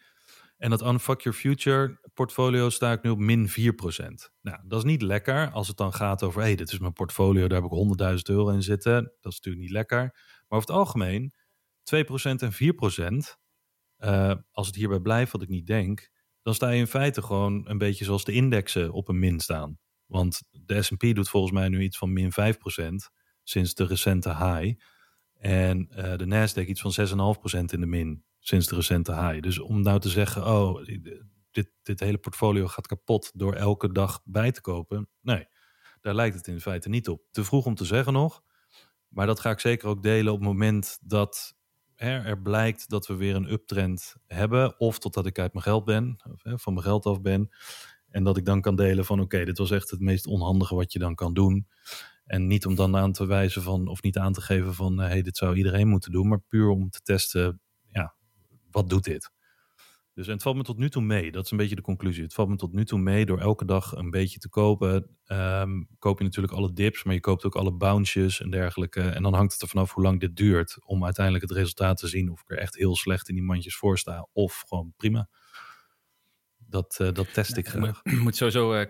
[0.58, 3.54] En dat Unfuck Your Future portfolio sta ik nu op min 4%.
[4.42, 6.40] Nou, dat is niet lekker als het dan gaat over...
[6.40, 8.94] hé, hey, dit is mijn portfolio, daar heb ik 100.000 euro in zitten.
[8.94, 10.20] Dat is natuurlijk niet lekker.
[10.48, 11.34] Maar over het algemeen,
[11.84, 13.38] 2% en 4%,
[14.00, 16.10] uh, als het hierbij blijft wat ik niet denk...
[16.42, 19.80] dan sta je in feite gewoon een beetje zoals de indexen op een min staan.
[20.06, 22.36] Want de S&P doet volgens mij nu iets van min 5%
[23.44, 24.80] sinds de recente high...
[25.40, 29.40] En uh, de Nasdaq iets van 6,5% in de min sinds de recente high.
[29.42, 30.86] Dus om nou te zeggen, oh,
[31.52, 35.10] dit, dit hele portfolio gaat kapot door elke dag bij te kopen.
[35.22, 35.48] Nee,
[36.02, 37.22] daar lijkt het in feite niet op.
[37.32, 38.44] Te vroeg om te zeggen nog.
[39.18, 41.56] Maar dat ga ik zeker ook delen op het moment dat
[41.96, 44.80] er, er blijkt dat we weer een uptrend hebben.
[44.80, 47.50] Of totdat ik uit mijn geld ben, of hè, van mijn geld af ben.
[48.10, 50.94] En dat ik dan kan delen van oké, dit was echt het meest onhandige wat
[50.94, 51.68] je dan kan doen.
[52.26, 55.08] En niet om dan aan te wijzen van, of niet aan te geven van, hé,
[55.08, 58.16] hey, dit zou iedereen moeten doen, maar puur om te testen, ja,
[58.72, 59.32] wat doet dit?
[60.18, 62.24] Dus en het valt me tot nu toe mee, dat is een beetje de conclusie.
[62.24, 65.18] Het valt me tot nu toe mee door elke dag een beetje te kopen.
[65.28, 69.02] Um, koop je natuurlijk alle dips, maar je koopt ook alle bounces en dergelijke.
[69.02, 72.08] En dan hangt het er vanaf hoe lang dit duurt om uiteindelijk het resultaat te
[72.08, 75.30] zien of ik er echt heel slecht in die mandjes voor sta of gewoon prima.
[76.58, 78.00] Dat, uh, dat test ik graag.
[78.04, 78.86] Je moet sowieso uh,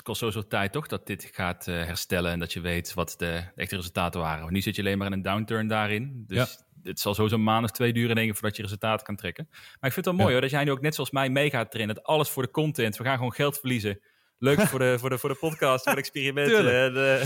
[0.00, 3.14] het kost sowieso tijd toch dat dit gaat uh, herstellen en dat je weet wat
[3.18, 4.40] de, de echte resultaten waren.
[4.40, 6.24] Want nu zit je alleen maar in een downturn daarin.
[6.26, 6.88] Dus ja.
[6.88, 9.46] het zal sowieso een maand of twee duren denk ik voordat je resultaat kan trekken.
[9.50, 10.32] Maar ik vind het wel mooi ja.
[10.32, 11.94] hoor dat jij nu ook net zoals mij mee gaat trainen.
[11.94, 12.96] Dat alles voor de content.
[12.96, 14.00] We gaan gewoon geld verliezen.
[14.38, 16.64] Leuk voor de, voor de, voor de podcast, voor de experimenten.
[16.64, 17.22] De,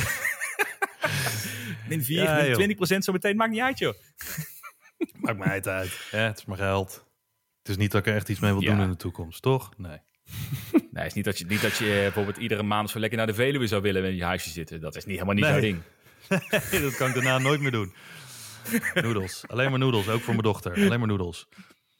[1.88, 3.36] min 4, ja, min 20 procent zo meteen.
[3.36, 3.94] Maakt niet uit joh.
[5.20, 6.08] Maakt mij het uit.
[6.10, 7.04] Ja, het is maar geld.
[7.58, 9.70] Het is niet dat ik er echt iets mee wil doen in de toekomst, toch?
[9.76, 9.98] Nee.
[10.94, 13.34] Nee, is niet dat je, niet dat je bijvoorbeeld iedere maand zo lekker naar de
[13.34, 14.80] Veluwe zou willen in je huisje zitten.
[14.80, 15.52] Dat is niet helemaal niet nee.
[15.52, 15.82] jouw ding.
[16.70, 17.92] Nee, dat kan ik daarna nooit meer doen.
[18.94, 19.44] Noedels.
[19.46, 20.08] Alleen maar noedels.
[20.08, 20.72] Ook voor mijn dochter.
[20.72, 21.48] Alleen maar noedels.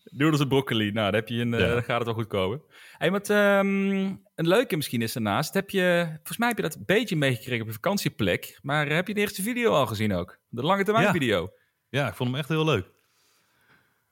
[0.05, 0.85] Noedels en broccoli.
[0.93, 1.67] Nou, dan, heb je een, eh, Ja.
[1.73, 2.63] dan gaat het wel goed komen.
[2.99, 3.91] Hey, wat ehm,
[4.35, 5.55] een leuke misschien is daarnaast.
[5.55, 8.59] Heb je, volgens mij heb je dat een beetje meegekregen op je vakantieplek.
[8.63, 10.39] Maar heb je de eerste video al gezien ook?
[10.49, 11.13] De lange termijn Ja.
[11.13, 11.53] video.
[11.89, 12.87] Ja, ik vond hem echt heel leuk.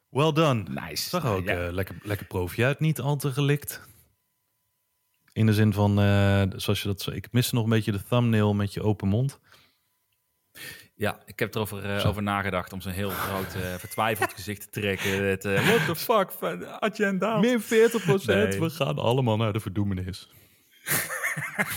[0.09, 0.63] Well done.
[0.63, 1.09] Nice.
[1.09, 1.67] Zag er ook Ja.
[1.67, 3.81] eh, lekker, lekker profi uit, niet al te gelikt.
[5.33, 8.03] In de zin van, eh, zoals je dat zo, ik miste nog een beetje de
[8.03, 9.41] thumbnail met je open mond.
[10.95, 12.09] Ja, ik heb erover Zo.
[12.09, 15.25] over nagedacht om zo'n heel groot eh, vertwijfeld gezicht te trekken.
[15.25, 17.39] Het, eh, what the fuck, agenda.
[17.39, 18.61] Min 40 Nee.
[18.61, 20.31] we gaan allemaal naar de verdoemenis.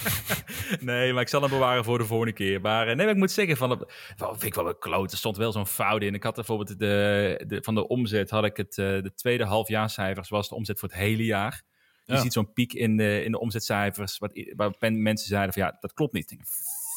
[0.79, 2.61] Nee, maar ik zal hem bewaren voor de volgende keer.
[2.61, 3.87] Maar nee, maar ik moet zeggen, van,
[4.17, 5.11] wel, vind ik wel een kloot.
[5.11, 6.13] Er stond wel zo'n fout in.
[6.13, 10.49] Ik had bijvoorbeeld de, de, van de omzet, had ik het, de tweede halfjaarcijfers, was
[10.49, 11.63] de omzet voor het hele jaar.
[12.05, 15.77] Je ziet zo'n piek in de, in de omzetcijfers, wat, waar mensen zeiden van ja,
[15.79, 16.29] dat klopt niet.
[16.29, 16.41] Denk,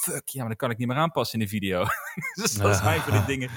[0.02, 1.84] fuck, ja, maar dat kan ik niet meer aanpassen in de video.
[2.42, 3.50] dus dat zijn van die dingen.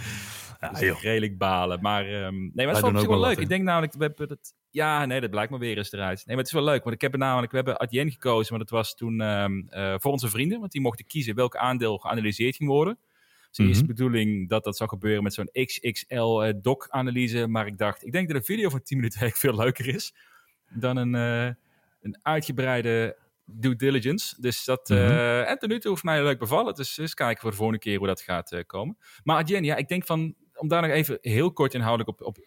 [0.79, 1.81] Ja, redelijk balen.
[1.81, 3.37] Maar, ehm, nee, maar het is wel, wel leuk.
[3.37, 4.53] Ik denk namelijk, we hebben het...
[4.69, 6.17] Ja, nee, dat blijkt maar weer eens eruit.
[6.17, 6.83] Nee, maar het is wel leuk.
[6.83, 7.51] Want ik heb namelijk...
[7.51, 10.59] We hebben Adyen gekozen, maar dat was toen ehm, eh, voor onze vrienden.
[10.59, 12.97] Want die mochten kiezen welk aandeel geanalyseerd ging worden.
[13.47, 13.93] Dus de eerste Mhm.
[13.93, 17.47] bedoeling dat dat zou gebeuren met zo'n XXL-doc-analyse.
[17.47, 20.13] maar ik dacht, ik denk dat een video van 10 minuten eigenlijk veel leuker is...
[20.73, 21.53] dan een, eh,
[22.01, 24.41] een uitgebreide due diligence.
[24.41, 24.89] Dus dat...
[24.89, 25.43] eh, Mhm.
[25.47, 26.73] en tot nu toe heeft mij leuk bevallen.
[26.75, 28.97] Dus eens kijken voor de volgende keer hoe dat gaat eh, komen.
[29.23, 30.35] Maar Adyen, ja, ik denk van...
[30.53, 32.37] Om daar nog even heel kort inhoudelijk op, op,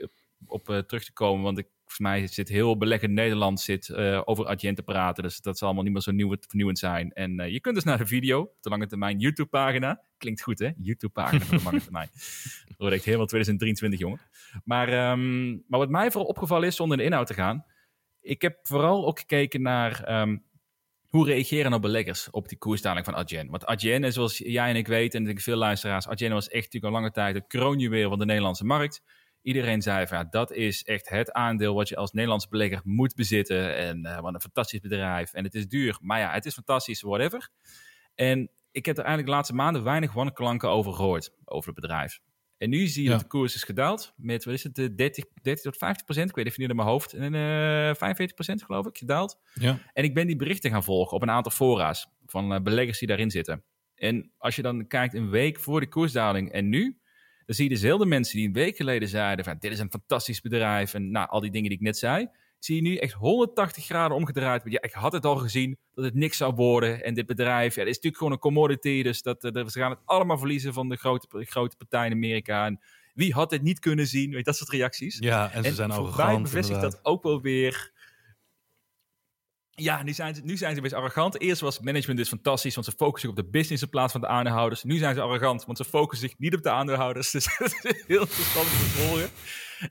[0.46, 1.44] op, eh, terug te komen.
[1.44, 5.22] Want ik, volgens mij zit heel beleggen Nederland zit, eh, over Adyen te praten.
[5.22, 7.12] Dus dat zal allemaal niet meer zo nieuw, vernieuwend zijn.
[7.12, 10.00] En eh, je kunt dus naar de video, op de lange termijn YouTube-pagina.
[10.18, 10.70] Klinkt goed, hè?
[10.76, 12.08] YouTube-pagina voor de lange termijn.
[12.66, 14.20] Dat wordt echt helemaal 2023, jongen.
[14.64, 17.64] Maar, ehm, maar wat mij vooral opgevallen is, zonder in de inhoud te gaan.
[18.24, 20.02] Ik heb vooral ook gekeken naar...
[20.02, 20.36] ehm,
[21.08, 23.50] hoe reageren nou beleggers op die koersdaling van Adyen?
[23.50, 26.64] Want Adyen, zoals jij en ik weten, en ik denk veel luisteraars, Adyen was echt
[26.64, 29.02] natuurlijk al lange tijd het kroonjuweel van de Nederlandse markt.
[29.42, 33.14] Iedereen zei van ja, dat is echt het aandeel wat je als Nederlandse belegger moet
[33.14, 33.76] bezitten.
[33.76, 35.32] En eh, wat een fantastisch bedrijf.
[35.32, 37.48] En het is duur, maar ja, het is fantastisch, whatever.
[38.14, 42.20] En ik heb er eigenlijk de laatste maanden weinig wanklanken over gehoord, over het bedrijf.
[42.64, 43.14] En nu zie je Ja.
[43.14, 46.28] dat de koers is gedaald met, wat is het, eh, 30, 30 tot 50 procent.
[46.28, 47.12] Ik weet even niet in mijn hoofd.
[47.12, 47.40] En eh
[47.94, 49.38] 45 procent geloof ik, gedaald.
[49.54, 49.78] Ja.
[49.92, 53.08] En ik ben die berichten gaan volgen op een aantal fora's van eh, beleggers die
[53.08, 53.64] daarin zitten.
[53.94, 56.98] En als je dan kijkt een week voor de koersdaling en nu,
[57.46, 60.40] dan zie je dezelfde mensen die een week geleden zeiden van dit is een fantastisch
[60.40, 62.28] bedrijf en nou, al die dingen die ik net zei,
[62.64, 64.62] zie je nu echt 180 graden omgedraaid.
[64.64, 67.80] Ja, ik had het al gezien dat het niks zou worden en dit bedrijf, ja,
[67.80, 70.88] het is natuurlijk gewoon een commodity, dus dat, eh, we gaan het allemaal verliezen van
[70.88, 72.66] de grote, de grote partijen in Amerika.
[72.66, 72.80] En
[73.14, 74.30] wie had het niet kunnen zien?
[74.30, 75.18] Weet dat soort reacties.
[75.18, 76.32] Ja, en ze En zijn voor arrogant.
[76.32, 77.92] mij bevestigt dat ook wel weer.
[79.70, 81.40] Ja, nu zijn, ze, nu zijn ze best arrogant.
[81.40, 84.20] Eerst was management dus fantastisch, want ze focussen zich op de business in plaats van
[84.20, 84.82] de aandeelhouders.
[84.82, 87.30] Nu zijn ze arrogant, want ze focussen zich niet op de aandeelhouders.
[87.34, 89.30] Dus het is heel verstandig te volgen.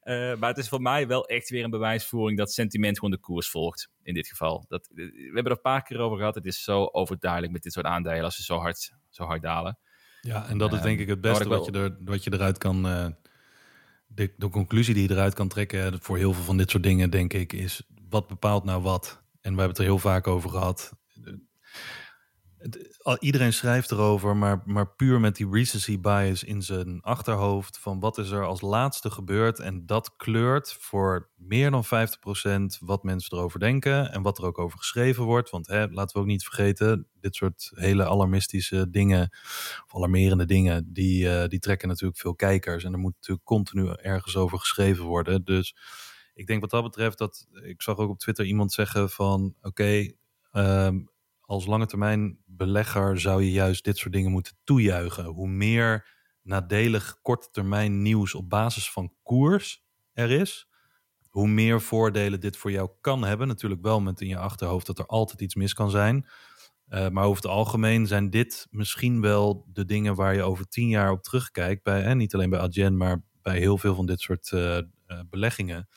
[0.02, 3.20] Eh, maar het is voor mij wel echt weer een bewijsvoering dat sentiment gewoon de
[3.20, 3.90] koers volgt.
[4.04, 4.66] In dit geval.
[4.68, 6.36] Dat, we hebben er een paar keer over gehad.
[6.36, 9.78] Het is zo overduidelijk met dit soort aandelen als ze zo hard, zo hard dalen.
[10.22, 12.58] Ja, en dat is Ehm, denk ik het beste wat je, er, wat je eruit
[12.58, 12.88] kan.
[12.88, 13.08] eh,
[14.08, 16.84] de, de conclusie die je eruit kan trekken eh, voor heel veel van dit soort
[16.84, 19.22] dingen, denk ik, is wat bepaalt nou wat?
[19.42, 20.94] En we hebben het er heel vaak over gehad.
[23.20, 28.18] Iedereen schrijft erover, maar, maar puur met die recency bias in zijn achterhoofd van wat
[28.18, 31.90] is er als laatste gebeurd en dat kleurt voor meer dan 50%
[32.80, 35.50] wat mensen erover denken en wat er ook over geschreven wordt.
[35.50, 39.30] Want hè, laten we ook niet vergeten, dit soort hele alarmistische dingen
[39.86, 42.84] of alarmerende dingen, die, eh, die trekken natuurlijk veel kijkers.
[42.84, 45.44] En er moet natuurlijk continu ergens over geschreven worden.
[45.44, 45.76] Dus
[46.34, 50.12] ik denk wat dat betreft dat ik zag ook op Twitter iemand zeggen van oké,
[50.52, 51.00] ehm,
[51.46, 55.26] als lange termijn belegger zou je juist dit soort dingen moeten toejuichen.
[55.26, 56.08] Hoe meer
[56.42, 60.68] nadelig korte termijn nieuws op basis van koers er is,
[61.30, 63.48] hoe meer voordelen dit voor jou kan hebben.
[63.48, 66.28] Natuurlijk wel met in je achterhoofd dat er altijd iets mis kan zijn.
[66.90, 70.88] Uh, maar over het algemeen zijn dit misschien wel de dingen waar je over tien
[70.88, 71.84] jaar op terugkijkt.
[71.84, 74.82] Bij, niet alleen bij Adyen, maar bij heel veel van dit soort uh, uh,
[75.30, 75.88] beleggingen.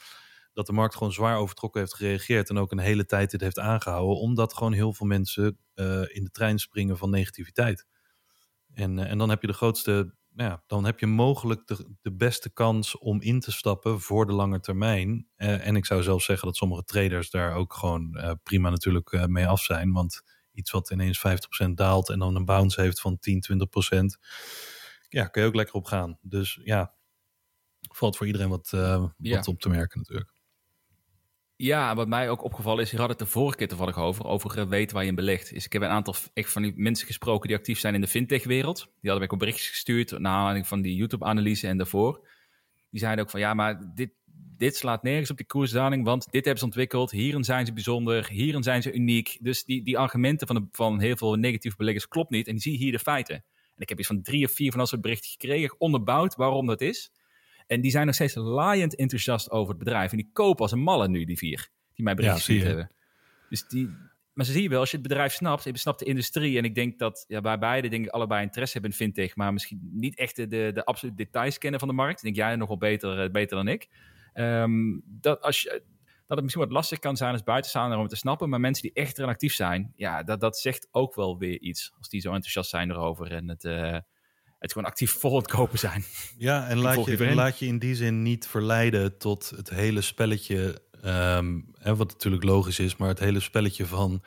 [0.57, 2.49] Dat de markt gewoon zwaar overtrokken heeft gereageerd.
[2.51, 4.17] En ook een hele tijd dit heeft aangehouden.
[4.17, 7.87] Omdat gewoon heel veel mensen uh, in de trein springen van negativiteit.
[8.73, 10.15] En, en dan heb je de grootste.
[10.31, 14.27] Nou ja, dan heb je mogelijk de, de beste kans om in te stappen voor
[14.27, 15.29] de lange termijn.
[15.37, 19.61] en ik zou zelfs zeggen dat sommige traders daar ook gewoon prima natuurlijk mee af
[19.61, 19.93] zijn.
[19.93, 21.23] Want iets wat ineens
[21.67, 23.97] 50% daalt en dan een bounce heeft van 10, 20%.
[25.09, 26.19] Ja, kun je ook lekker op gaan.
[26.21, 26.95] Dus ja,
[27.81, 28.71] valt voor iedereen wat,
[29.17, 30.36] wat op te merken natuurlijk.
[31.59, 34.59] Ja, wat mij ook opgevallen is, je had het de vorige keer toevallig over, over
[34.59, 35.55] uh, weten waar je in belegt.
[35.55, 38.07] Dus ik heb een aantal echt van die mensen gesproken die actief zijn in de
[38.07, 38.79] fintech-wereld.
[38.79, 42.29] Die hadden ik ook berichtjes gestuurd, naar aanleiding van die YouTube-analyse en daarvoor.
[42.91, 44.11] Die zeiden ook van, ja, maar dit,
[44.57, 47.11] dit slaat nergens op die koersdaling, want dit hebben ze ontwikkeld.
[47.11, 49.39] Hierin zijn ze bijzonder, hierin zijn ze uniek.
[49.41, 52.47] Dus die, die argumenten van, de, van heel veel negatieve beleggers klopt niet.
[52.47, 53.35] En die zie hier de feiten.
[53.35, 56.67] En ik heb iets van drie of vier van dat soort berichten gekregen, onderbouwd waarom
[56.67, 57.11] dat is.
[57.67, 60.11] En die zijn nog steeds laaiend enthousiast over het bedrijf.
[60.11, 62.91] En die kopen als een malle nu, die vier, die mij bericht Ja, hebben.
[63.49, 63.91] Dus die,
[64.33, 66.59] maar ze zie je wel, als je het bedrijf snapt, je snapt de industrie.
[66.59, 69.53] En ik denk dat ja, wij beide denk ik allebei interesse hebben in fintech, maar
[69.53, 72.23] misschien niet echt de, de, de absolute details kennen van de markt.
[72.23, 73.89] Denk jij nog wel beter, eh, beter dan ik.
[74.33, 75.83] Ehm, dat, als je,
[76.27, 78.83] dat het misschien wat lastig kan zijn als buitenstaander om het te snappen, maar mensen
[78.83, 81.93] die echt erin actief zijn, ja, dat, dat zegt ook wel weer iets.
[81.99, 83.99] Als die zo enthousiast zijn erover en het, eh,
[84.67, 86.05] het gewoon actief vol het kopen zijn.
[86.39, 90.83] Ja, en laat je, laat je in die zin niet verleiden tot het hele spelletje.
[91.03, 94.23] ehm, hè, wat natuurlijk logisch is, maar het hele spelletje van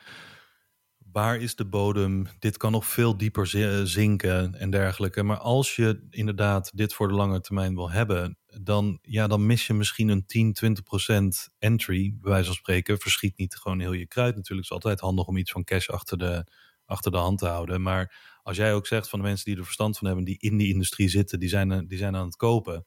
[1.12, 2.26] waar is de bodem?
[2.38, 5.22] Dit kan nog veel dieper zi- zinken en dergelijke.
[5.22, 9.66] Maar als je inderdaad dit voor de lange termijn wil hebben, dan, ja, dan mis
[9.66, 12.98] je misschien een 10, 20 procent entry, bij wijze van spreken.
[12.98, 14.68] Verschiet niet gewoon heel je kruid natuurlijk.
[14.68, 16.46] Het is altijd handig om iets van cash achter de,
[16.84, 17.82] achter de hand te houden.
[17.82, 20.56] Maar als jij ook zegt van de mensen die er verstand van hebben, die in
[20.56, 22.84] die industrie zitten, die zijn, eh, die zijn aan het kopen.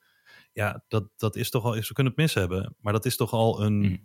[0.54, 3.32] Ja, dat, dat is toch al, ze kunnen het mis hebben, maar dat is toch
[3.32, 3.96] al een, Mhm.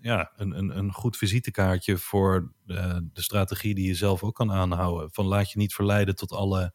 [0.00, 4.52] ja, een, een, een goed visitekaartje voor de, de strategie die je zelf ook kan
[4.52, 5.12] aanhouden.
[5.12, 6.74] Van laat je niet verleiden tot alle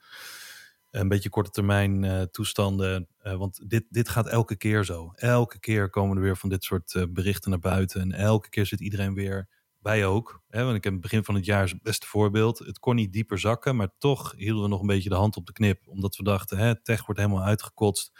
[0.91, 3.08] een beetje korte termijn eh, toestanden.
[3.17, 5.12] Eh, want dit, dit gaat elke keer zo.
[5.15, 8.02] Elke keer komen er weer van dit soort eh, berichten naar buiten.
[8.02, 9.50] En elke keer zit iedereen weer,
[9.86, 10.41] wij ook.
[10.48, 12.60] Hè, want ik heb het begin van het jaar het beste voorbeeld.
[12.60, 15.45] Het kon niet dieper zakken, maar toch hielden we nog een beetje de hand op
[15.45, 15.88] de knip.
[15.88, 18.12] Omdat we dachten, hè, tech wordt helemaal uitgekotst.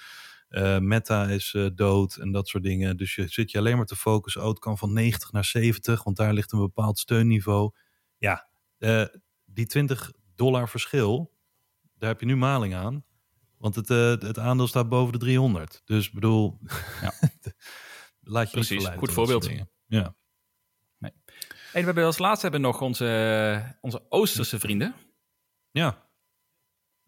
[0.48, 2.98] Eh, Meta is eh, dood en dat soort dingen.
[2.98, 4.42] Dus je zit je alleen maar te focussen.
[4.42, 7.72] Oh, het kan van 90 naar 70, want daar ligt een bepaald steunniveau.
[8.18, 8.48] Ja,
[8.78, 9.06] eh,
[9.46, 11.32] die 20 dollar verschil,
[11.98, 13.04] daar heb je nu maling aan.
[13.58, 13.88] Want het,
[14.22, 15.82] het aandeel staat boven de 300.
[15.86, 16.60] Dus bedoel,
[17.02, 17.14] Ja.
[18.22, 19.50] laat je niet Precies, verleiden goed voorbeeld.
[19.88, 20.16] Ja.
[21.76, 24.96] En we hebben als laatste hebben nog onze, onze Oosterse vrienden.
[25.72, 26.04] ja,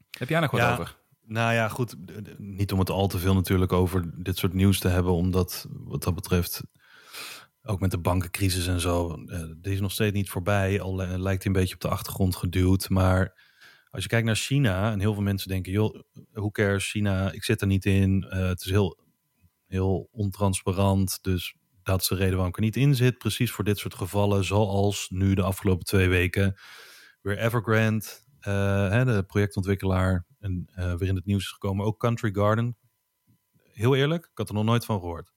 [0.10, 0.72] Heb jij nog wat Ja.
[0.72, 0.98] over?
[1.22, 1.96] Nou ja, goed.
[2.38, 5.14] Niet om het al te veel natuurlijk over dit soort nieuws te hebben.
[5.14, 6.64] Omdat wat dat betreft,
[7.64, 10.82] ook met de bankencrisis en zo, eh, die is nog steeds niet voorbij.
[10.82, 12.90] Al lijkt hij een beetje op de achtergrond geduwd.
[12.90, 13.42] Maar
[13.90, 16.02] als je kijkt naar China, en heel veel mensen denken, joh,
[16.34, 17.32] hoe cares China?
[17.32, 18.24] Ik zit er niet in.
[18.24, 18.98] Eh, het is heel,
[19.68, 21.20] heel ontransparant.
[21.22, 21.56] Dus
[21.88, 23.18] dat is de reden waarom ik er niet in zit.
[23.18, 26.56] Precies voor dit soort gevallen, zoals nu de afgelopen twee weken
[27.22, 28.06] weer Evergrande,
[28.40, 31.86] eh, hè, de projectontwikkelaar, en, eh, weer in het nieuws is gekomen.
[31.86, 32.78] Ook Country Garden.
[33.72, 35.34] Heel eerlijk, ik had er nog nooit van gehoord.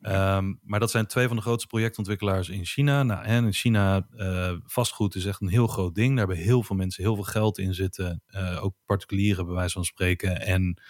[0.00, 3.02] Ehm, maar dat zijn twee van de grootste projectontwikkelaars in China.
[3.02, 6.16] Nou, en in China, eh, vastgoed is echt een heel groot ding.
[6.16, 8.22] Daar hebben heel veel mensen heel veel geld in zitten.
[8.60, 10.40] Ook particulieren, bij wijze van spreken.
[10.40, 10.80] En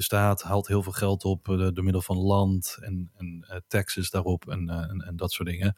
[0.00, 3.56] de staat haalt heel veel geld op eh, door middel van land en, en eh,
[3.68, 5.74] taxes daarop en, eh, en, en dat soort dingen.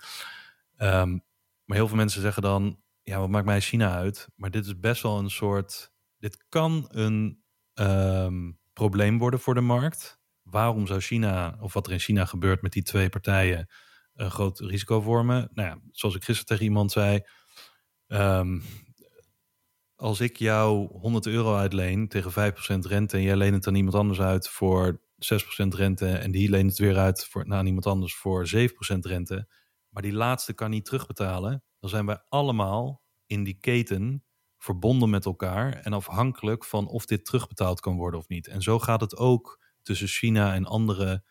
[0.76, 1.18] Ehm,
[1.64, 4.28] maar heel veel mensen zeggen dan, ja, wat maakt mij China uit?
[4.36, 7.42] Maar dit is best wel een soort, dit kan een
[7.74, 10.20] ehm, probleem worden voor de markt.
[10.42, 13.68] Waarom zou China, of wat er in China gebeurt met die twee partijen,
[14.14, 15.50] een groot risico vormen?
[15.52, 17.20] Nou ja, zoals ik gisteren tegen iemand zei,
[18.06, 18.60] ehm,
[20.02, 23.94] als ik jou 100 euro uitleen tegen 5% rente en jij leent het aan iemand
[23.94, 28.14] anders uit voor 6% rente en die leent het weer uit voor, naar iemand anders
[28.14, 28.58] voor 7%
[29.00, 29.48] rente,
[29.88, 34.24] maar die laatste kan niet terugbetalen, dan zijn wij allemaal in die keten
[34.58, 38.46] verbonden met elkaar en afhankelijk van of dit terugbetaald kan worden of niet.
[38.46, 41.24] En zo gaat het ook tussen China en andere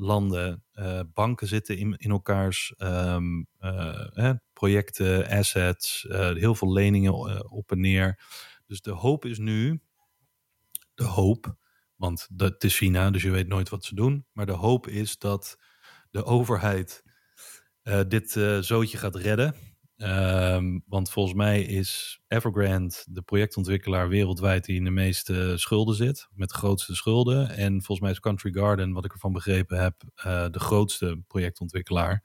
[0.00, 0.64] landen.
[0.72, 7.70] Eh, banken zitten in, in elkaars ehm, eh, projecten, assets, eh, heel veel leningen op
[7.70, 8.22] en neer.
[8.66, 9.80] Dus de hoop is nu,
[10.94, 11.56] de hoop,
[11.96, 14.26] want dat is China, dus je weet nooit wat ze doen.
[14.32, 15.58] Maar de hoop is dat
[16.10, 17.02] de overheid
[18.08, 18.30] dit
[18.60, 19.54] zootje gaat redden.
[19.98, 26.28] Ehm, want volgens mij is Evergrande de projectontwikkelaar wereldwijd die in de meeste schulden zit.
[26.34, 27.50] Met de grootste schulden.
[27.50, 32.22] En volgens mij is Country Garden, wat ik ervan begrepen heb, eh, de grootste projectontwikkelaar.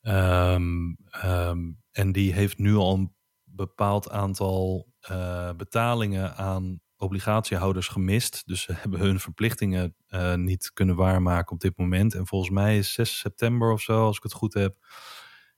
[0.00, 8.42] Ehm, ehm, en die heeft nu al een bepaald aantal eh, betalingen aan obligatiehouders gemist.
[8.46, 12.14] Dus ze hebben hun verplichtingen eh, niet kunnen waarmaken op dit moment.
[12.14, 14.76] En volgens mij is 6 september of zo, als ik het goed heb,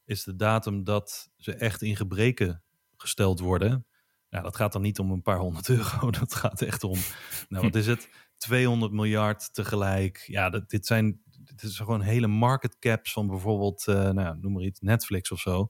[0.06, 2.62] is de datum dat ze echt in gebreken
[2.96, 3.86] gesteld worden.
[4.30, 6.10] Nou, dat gaat dan niet om een paar honderd euro.
[6.20, 6.98] Dat gaat echt om,
[7.48, 8.08] nou wat is het?
[8.36, 10.24] 200 miljard tegelijk.
[10.26, 14.52] Ja, dat, dit zijn dit is gewoon hele market caps van bijvoorbeeld, eh, nou, noem
[14.52, 15.68] maar iets, Netflix of zo.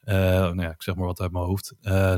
[0.00, 1.74] Eh, nou ja, ik zeg maar wat uit mijn hoofd.
[1.80, 2.16] Eh,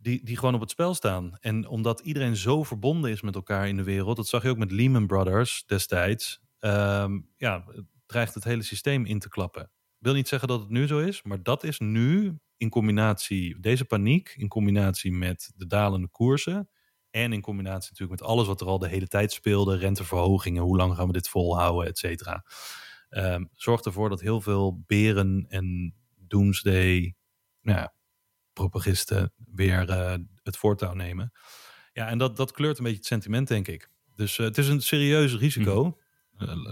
[0.00, 1.36] die, die gewoon op het spel staan.
[1.40, 4.58] En omdat iedereen zo verbonden is met elkaar in de wereld, dat zag je ook
[4.58, 6.40] met Lehman Brothers destijds.
[6.58, 7.64] ehm, ja,
[8.06, 9.70] dreigt het hele systeem in te klappen.
[10.00, 13.84] Wil niet zeggen dat het nu zo is, maar dat is nu in combinatie, deze
[13.84, 16.68] paniek in combinatie met de dalende koersen
[17.10, 20.76] en in combinatie natuurlijk met alles wat er al de hele tijd speelde, renteverhogingen, hoe
[20.76, 22.44] lang gaan we dit volhouden, et cetera.
[23.08, 27.14] Ehm, zorgt ervoor dat heel veel beren en doomsday
[27.60, 27.94] nou ja,
[28.52, 31.32] propagisten weer eh, het voortouw nemen.
[31.92, 33.90] Ja, en dat, dat kleurt een beetje het sentiment, denk ik.
[34.14, 35.86] Dus eh, het is een serieus risico.
[35.86, 36.04] Eh,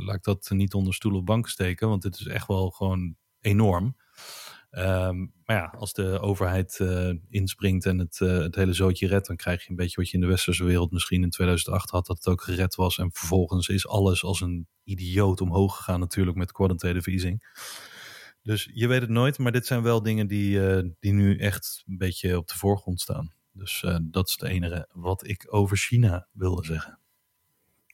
[0.04, 3.16] laat ik dat niet onder stoel of bank steken, want het is echt wel gewoon
[3.40, 3.96] enorm.
[4.70, 9.26] Ehm, maar ja, als de overheid eh, inspringt en het, eh, het hele zootje redt,
[9.26, 12.06] dan krijg je een beetje wat je in de westerse wereld misschien in 2008 had,
[12.06, 12.98] dat het ook gered was.
[12.98, 17.56] En vervolgens is alles als een idioot omhoog gegaan natuurlijk met quantitative easing.
[18.42, 21.82] Dus je weet het nooit, maar dit zijn wel dingen die, eh, die nu echt
[21.86, 23.32] een beetje op de voorgrond staan.
[23.52, 26.98] Dus dat is het enige wat ik over China wilde zeggen.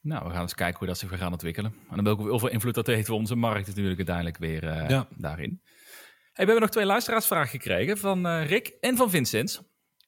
[0.05, 1.75] Nou, we gaan eens kijken hoe dat zich weer gaan ontwikkelen.
[1.91, 5.09] En dan welke hoeveel invloed dat heeft op onze markt natuurlijk uiteindelijk weer ja.
[5.17, 5.61] daarin.
[6.33, 9.63] Hey, we hebben nog twee luisteraarsvragen gekregen van uh, Rick en van Vincent.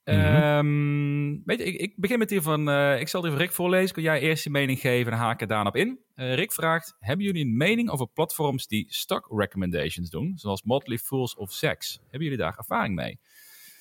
[0.04, 1.42] Mm -hmm.
[1.44, 3.94] weet je, ik, ik, begin met die van, uh, ik zal die van Rick voorlezen.
[3.94, 6.00] Kun jij eerst je mening geven en haken daarop in.
[6.14, 10.32] Rick vraagt, hebben jullie een mening over platforms die stock recommendations doen?
[10.36, 11.98] Zoals Motley Fools of Sex?
[12.00, 13.20] Hebben jullie daar ervaring mee?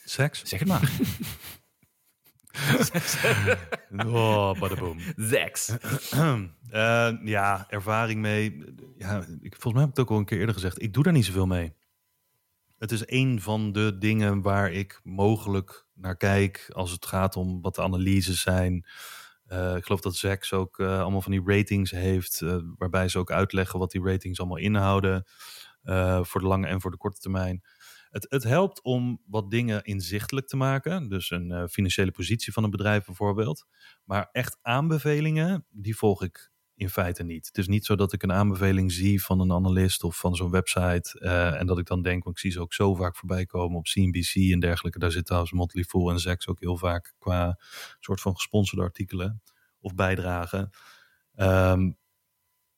[0.04, 0.44] Seks?
[0.44, 0.92] Zeg het maar.
[4.08, 5.00] oh, badaboom.
[5.18, 5.74] Sex.
[7.24, 8.64] ja, ervaring mee.
[8.98, 10.82] Ja, ik, volgens mij heb ik het ook al een keer eerder gezegd.
[10.82, 11.74] Ik doe daar niet zoveel mee
[12.78, 17.62] het is een van de dingen waar ik mogelijk naar kijk als het gaat om
[17.62, 18.86] wat de analyses zijn.
[19.48, 22.42] Uh, ik geloof dat Zax ook uh, allemaal van die ratings heeft,
[22.78, 25.26] waarbij ze ook uitleggen wat die ratings allemaal inhouden
[26.22, 27.64] voor de lange en voor de korte termijn.
[28.16, 32.70] Het, het, helpt om wat dingen inzichtelijk te maken, dus een financiële positie van een
[32.70, 33.66] bedrijf bijvoorbeeld.
[34.04, 37.48] Maar echt aanbevelingen, die volg ik in feite niet.
[37.48, 40.52] Het is niet zo dat ik een aanbeveling zie van een analist of van zo'n
[40.52, 41.20] website.
[41.20, 43.78] Uh, en dat ik dan denk, want ik zie ze ook zo vaak voorbij komen
[43.78, 45.00] op CNBC en dergelijke.
[45.00, 47.60] Daar zit trouwens Motley Fool en Zex ook heel vaak qua
[48.00, 49.42] soort van gesponsorde artikelen
[49.80, 50.70] of bijdragen.
[51.36, 51.98] Um,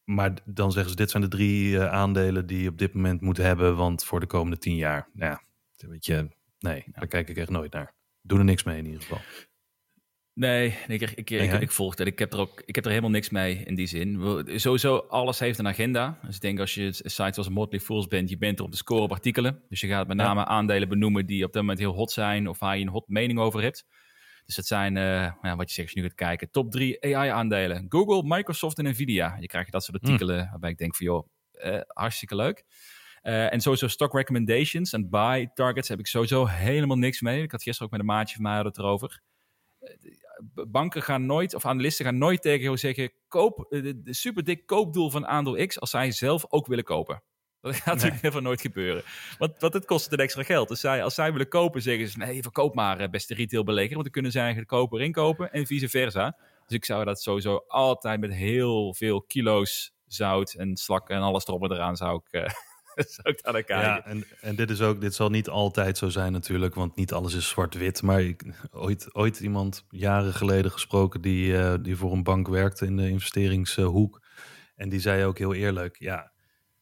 [0.09, 3.21] maar dan zeggen ze, dit zijn de drie uh, aandelen die je op dit moment
[3.21, 5.09] moet hebben, want voor de komende tien jaar.
[5.13, 5.41] Ja,
[5.77, 6.27] weet je,
[6.59, 7.93] nee, daar kijk ik echt nooit naar.
[8.21, 9.19] Doe er niks mee in ieder geval.
[10.33, 12.07] Nee, ik, ik, ik, ik, ik volg het.
[12.07, 14.21] Ik heb, er ook, ik heb er helemaal niks mee in die zin.
[14.59, 16.19] Sowieso, alles heeft een agenda.
[16.25, 18.71] Dus ik denk als je een site zoals Motley Fools bent, je bent er om
[18.71, 19.63] te scoren op artikelen.
[19.69, 22.59] Dus je gaat met name aandelen benoemen die op dat moment heel hot zijn of
[22.59, 23.85] waar je een hot mening over hebt.
[24.47, 27.03] Dus dat zijn, uh, ja, wat je zegt als je nu gaat kijken, top drie
[27.03, 27.85] AI-aandelen.
[27.89, 29.37] Google, Microsoft en Nvidia.
[29.39, 30.05] Je krijgt dat soort hm.
[30.05, 30.49] artikelen mm.
[30.49, 32.63] waarbij ik denk van joh, uh, hartstikke leuk.
[33.23, 37.41] Uh, en sowieso stock recommendations en buy targets heb ik sowieso helemaal niks mee.
[37.41, 39.21] Ik had gisteren ook met een maatje van mij het erover
[40.67, 44.43] banken gaan nooit, of analisten gaan nooit tegen jou zeggen: koop eh, de, de super
[44.43, 47.23] dik koopdoel van aandeel X als zij zelf ook willen kopen.
[47.67, 48.41] Dat gaat natuurlijk nee.
[48.41, 49.03] nooit gebeuren.
[49.37, 50.67] Want, want het kost het extra geld.
[50.67, 53.93] Dus zij, als zij willen kopen, zeggen ze: nee, verkoop maar, eh, beste retailbelegger.
[53.93, 56.37] Want dan kunnen zij eigenlijk koper inkopen en vice versa.
[56.65, 61.47] Dus ik zou dat sowieso altijd met heel veel kilo's zout en slak en alles
[61.47, 62.49] erop en eraan zou ik, uh,
[63.15, 63.77] zou ik daar kijken.
[63.77, 67.13] Ja, en, en dit is ook, dit zal niet altijd zo zijn natuurlijk, want niet
[67.13, 68.01] alles is zwart-wit.
[68.01, 72.85] Maar ik, ooit, ooit iemand jaren geleden gesproken die, uh, die voor een bank werkte
[72.85, 74.21] in de investeringshoek.
[74.75, 76.31] En die zei ook heel eerlijk, ja,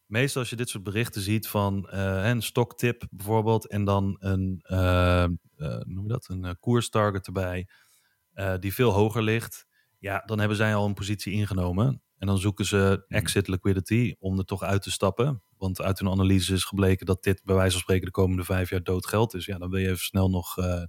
[0.06, 4.64] meestal als je dit soort berichten ziet van uh, een stoktip bijvoorbeeld en dan een,
[4.68, 5.26] uh,
[5.84, 7.68] noem je dat, een koerstarget erbij
[8.60, 9.66] die veel hoger ligt.
[10.00, 12.02] Ja, dan hebben zij al een positie ingenomen.
[12.18, 13.18] En dan zoeken ze hmm.
[13.18, 15.44] exit liquidity om er toch uit te stappen.
[15.58, 18.70] Want uit hun analyse is gebleken dat dit bij wijze van spreken de komende vijf
[18.70, 19.46] jaar dood geld is.
[19.46, 20.84] Ja, dan wil je even snel nog uh,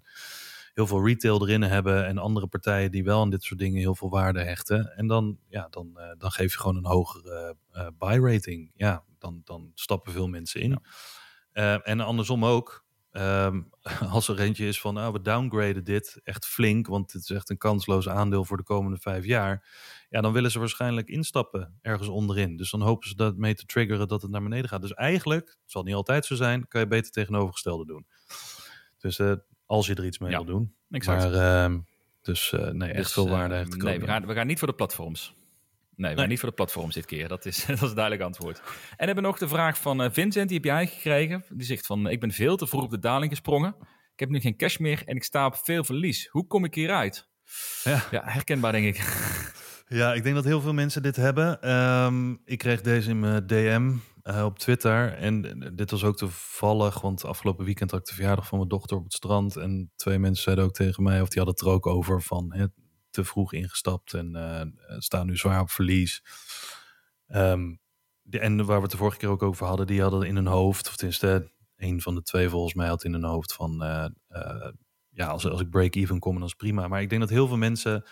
[0.76, 3.94] heel veel retail erin hebben en andere partijen die wel aan dit soort dingen heel
[3.94, 4.96] veel waarde hechten.
[4.96, 8.70] En dan, ja, dan, uh, dan geef je gewoon een hogere uh, buy rating.
[8.74, 10.78] Ja, dan, dan stappen veel mensen in.
[11.52, 11.82] Ja.
[11.82, 12.84] en andersom ook.
[13.12, 13.70] Um,
[14.16, 17.50] als er eentje is van, nou, we downgraden dit echt flink, want het is echt
[17.50, 19.68] een kansloos aandeel voor de komende vijf jaar.
[20.08, 22.56] Ja, dan willen ze waarschijnlijk instappen ergens onderin.
[22.56, 24.80] Dus dan hopen ze dat mee te triggeren dat het naar beneden gaat.
[24.80, 28.06] Dus eigenlijk, het zal niet altijd zo zijn, kan je beter tegenovergestelde doen.
[28.98, 29.32] Dus uh,
[29.66, 30.74] als je er iets mee ja, wil doen.
[30.90, 31.22] Exact.
[31.22, 31.78] Maar, uh,
[32.22, 34.58] dus uh, nee, echt dus, veel waarde heeft te Nee, we gaan, we gaan niet
[34.58, 35.34] voor de platforms.
[35.96, 36.28] Nee, we nee.
[36.28, 37.28] niet voor de platforms dit keer.
[37.28, 38.62] Dat is, dat is een duidelijk antwoord.
[38.96, 41.44] En hebben nog de vraag van uh, Vincent, die heb jij gekregen.
[41.48, 43.76] Die zegt van, ik ben veel te vroeg op de daling gesprongen.
[44.12, 46.28] Ik heb nu geen cash meer en ik sta op veel verlies.
[46.30, 47.28] Hoe kom ik hieruit?
[47.84, 48.96] Ja, ja herkenbaar denk ik.
[49.88, 51.74] Ja, ik denk dat heel veel mensen dit hebben.
[51.74, 53.92] Um, ik kreeg deze in mijn DM
[54.28, 55.12] uh, op Twitter.
[55.12, 55.42] En
[55.74, 59.04] dit was ook toevallig, want afgelopen weekend had ik de verjaardag van mijn dochter op
[59.04, 59.56] het strand.
[59.56, 62.54] En twee mensen zeiden ook tegen mij, of die hadden het er ook over, van
[62.54, 62.66] hè,
[63.10, 66.22] te vroeg ingestapt en uh, staan nu zwaar op verlies.
[67.26, 67.74] Ehm,
[68.22, 70.46] de, en waar we het de vorige keer ook over hadden, die hadden in hun
[70.46, 74.04] hoofd, of tenminste, een van de twee volgens mij had in hun hoofd van, eh,
[74.28, 74.72] eh,
[75.10, 76.88] ja, als, als ik break-even kom, dan is prima.
[76.88, 78.04] Maar ik denk dat heel veel mensen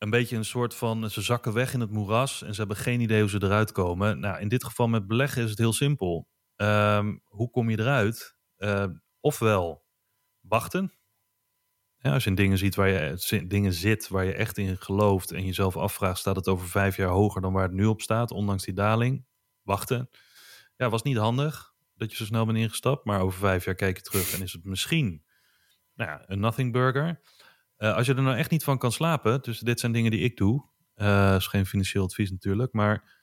[0.00, 3.00] een beetje een soort van, ze zakken weg in het moeras en ze hebben geen
[3.00, 4.20] idee hoe ze eruit komen.
[4.20, 6.28] Nou, in dit geval met beleggen is het heel simpel.
[6.56, 8.36] Ehm, hoe kom je eruit?
[8.58, 8.84] Uh,
[9.20, 9.84] ofwel
[10.40, 10.92] wachten.
[12.00, 15.44] Als je in dingen ziet waar je dingen zit waar je echt in gelooft en
[15.44, 18.64] jezelf afvraagt, staat het over vijf jaar hoger dan waar het nu op staat, ondanks
[18.64, 19.26] die daling?
[19.62, 20.10] Wachten.
[20.76, 23.96] Ja, was niet handig dat je zo snel bent ingestapt, maar over vijf jaar kijk
[23.96, 25.24] je terug en is het misschien
[25.94, 27.20] nou ja, een nothing burger.
[27.80, 30.20] Uh, als je er nou echt niet van kan slapen, dus dit zijn dingen die
[30.20, 33.18] ik doe, uh, is geen financieel advies natuurlijk, maar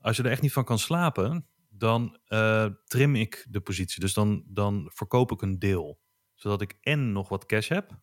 [0.00, 4.00] als je er echt niet van kan slapen, dan uh, trim ik de positie.
[4.00, 6.00] Dus dan, dan verkoop ik een deel.
[6.34, 8.00] Zodat ik en nog wat cash heb.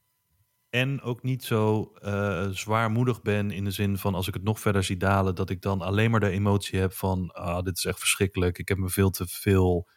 [0.69, 4.59] En ook niet zo uh, zwaarmoedig ben in de zin van als ik het nog
[4.59, 7.85] verder zie dalen, dat ik dan alleen maar de emotie heb van ah, dit is
[7.85, 8.57] echt verschrikkelijk.
[8.57, 9.89] Ik heb me veel te veel,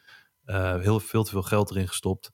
[0.80, 2.30] heel veel te veel geld erin gestopt.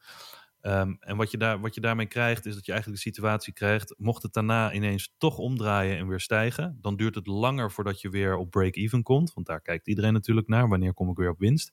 [0.63, 3.53] Um, en wat je, daar, wat je daarmee krijgt, is dat je eigenlijk de situatie
[3.53, 3.95] krijgt.
[3.99, 8.09] Mocht het daarna ineens toch omdraaien en weer stijgen, dan duurt het langer voordat je
[8.09, 9.35] weer op break-even komt.
[9.35, 10.69] Want daar kijkt iedereen natuurlijk naar.
[10.69, 11.73] Wanneer kom ik weer op winst?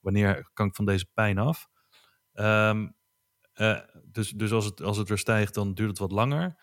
[0.00, 1.68] Wanneer kan ik van deze pijn af?
[2.34, 2.94] Um,
[3.54, 6.62] uh, dus dus als, het, als het weer stijgt, dan duurt het wat langer.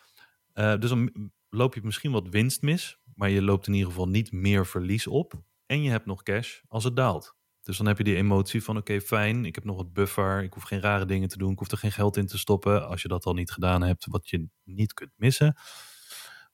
[0.54, 4.08] Uh, dus dan loop je misschien wat winst mis, maar je loopt in ieder geval
[4.08, 5.34] niet meer verlies op.
[5.66, 7.37] En je hebt nog cash als het daalt.
[7.68, 10.54] Dus dan heb je die emotie van oké, fijn, ik heb nog wat buffer, ik
[10.54, 12.88] hoef geen rare dingen te doen, ik hoef er geen geld in te stoppen.
[12.88, 15.56] Als je dat al niet gedaan hebt, wat je niet kunt missen.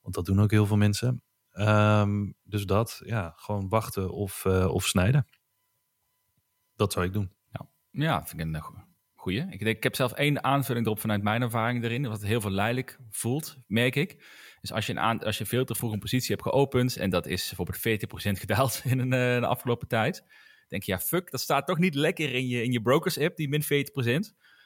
[0.02, 1.22] Want dat doen ook heel veel mensen.
[1.52, 5.26] Um, dus dat, ja, gewoon wachten of, uh, of snijden.
[6.76, 7.32] Dat zou ik doen.
[7.52, 8.62] Ja, ja vind ik een
[9.14, 9.46] goeie.
[9.50, 13.56] Ik, ik heb zelf één aanvulling erop vanuit mijn ervaring erin, wat heel verleidelijk voelt,
[13.66, 14.24] merk ik.
[14.60, 17.10] Dus als je, een aan, als je veel te vroeg een positie hebt geopend en
[17.10, 20.24] dat is bijvoorbeeld 40% gedaald in een, uh, de afgelopen tijd
[20.68, 23.48] denk je, ja, fuck, dat staat toch niet lekker in je, in je brokers-app, die
[23.48, 23.66] min 40%.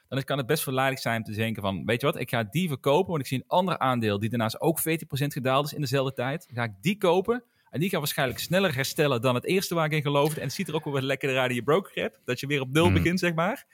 [0.08, 2.44] Dan kan het best verleidelijk zijn om te denken van, weet je wat, ik ga
[2.44, 4.82] die verkopen, want ik zie een ander aandeel die daarnaast ook 40%
[5.12, 6.46] gedaald is in dezelfde tijd.
[6.46, 9.86] Dan ga ik die kopen en die gaat waarschijnlijk sneller herstellen dan het eerste waar
[9.86, 10.40] ik in geloofde.
[10.40, 12.60] En het ziet er ook wel wat lekkerder uit in je broker-app, dat je weer
[12.60, 12.94] op nul mm.
[12.94, 13.66] begint, zeg maar.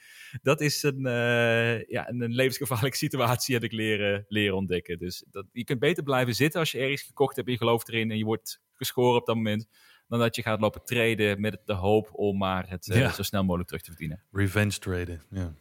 [0.42, 4.98] Dat is een, uh, ja, een, levensgevaarlijke situatie, heb ik leren, leren ontdekken.
[4.98, 7.88] Dus dat, je kunt beter blijven zitten als je ergens gekocht hebt en je gelooft
[7.88, 9.66] erin en je wordt geschoren op dat moment
[10.08, 13.42] dan dat je gaat lopen traden met de hoop om maar het uh, zo snel
[13.42, 14.22] mogelijk terug te verdienen.
[14.32, 15.54] Revenge traden, ja.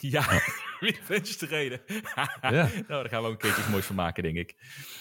[0.00, 0.42] Ja,
[0.80, 1.80] revenge traden.
[2.56, 2.68] ja.
[2.70, 4.54] Nou, daar gaan we ook een keertje moois van maken, denk ik.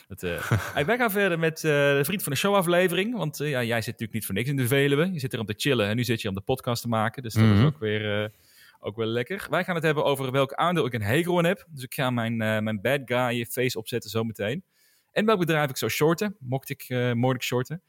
[0.08, 0.24] Het,
[0.76, 3.18] uh, wij gaan verder met uh, de Vriend van de Show aflevering.
[3.18, 5.12] Want ja, jij zit natuurlijk niet voor niks in de Veluwe.
[5.14, 7.24] Je zit er om te chillen en nu zit je om de podcast te maken.
[7.24, 7.60] Dus dat mm -hmm.
[7.60, 8.32] is ook weer,
[8.80, 9.48] ook weer lekker.
[9.50, 11.66] Wij gaan het hebben over welk aandeel ik een hekel aan heb.
[11.70, 14.64] Dus ik ga mijn, mijn bad guy face opzetten zometeen.
[15.12, 17.82] En welk bedrijf ik zou shorten, mocht ik, mocht ik shorten.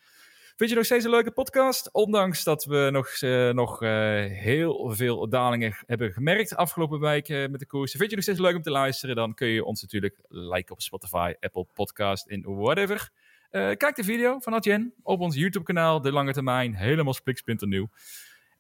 [0.59, 1.93] Vind je nog steeds een leuke podcast?
[1.93, 3.89] Ondanks dat we nog, uh, nog uh,
[4.25, 7.93] heel veel dalingen hebben gemerkt afgelopen week uh, met de koers.
[7.93, 9.17] Vind je nog steeds leuk om te luisteren?
[9.17, 13.11] Dan kun je ons natuurlijk liken op Spotify, Apple Podcast in whatever.
[13.51, 16.01] kijk de video van Adjen op ons YouTube kanaal.
[16.01, 17.89] De lange termijn, helemaal spliksplinternieuw.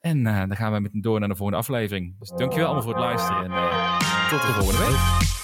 [0.00, 2.18] En dan gaan we met door naar de volgende aflevering.
[2.18, 3.50] Dus dankjewel allemaal voor het luisteren en
[4.28, 5.37] tot de volgende week.